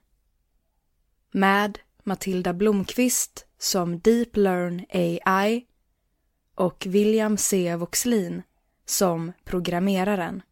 Med 1.31 1.79
Matilda 2.05 2.53
Blomqvist 2.53 3.47
som 3.59 4.01
Deep 4.01 4.37
Learn 4.37 4.85
AI 4.91 5.67
och 6.55 6.87
William 6.89 7.37
C. 7.37 7.77
Voxlin 7.77 8.43
som 8.85 9.33
programmeraren. 9.45 10.43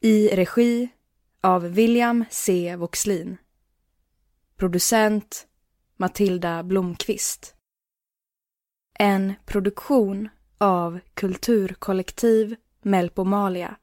I 0.00 0.28
regi 0.28 0.88
av 1.40 1.62
William 1.62 2.24
C. 2.30 2.76
Voxlin. 2.76 3.36
Producent 4.56 5.46
Matilda 5.96 6.62
Blomqvist. 6.62 7.52
En 8.98 9.34
produktion 9.46 10.28
av 10.58 11.00
Kulturkollektiv 11.14 12.56
Melpomalia. 12.82 13.76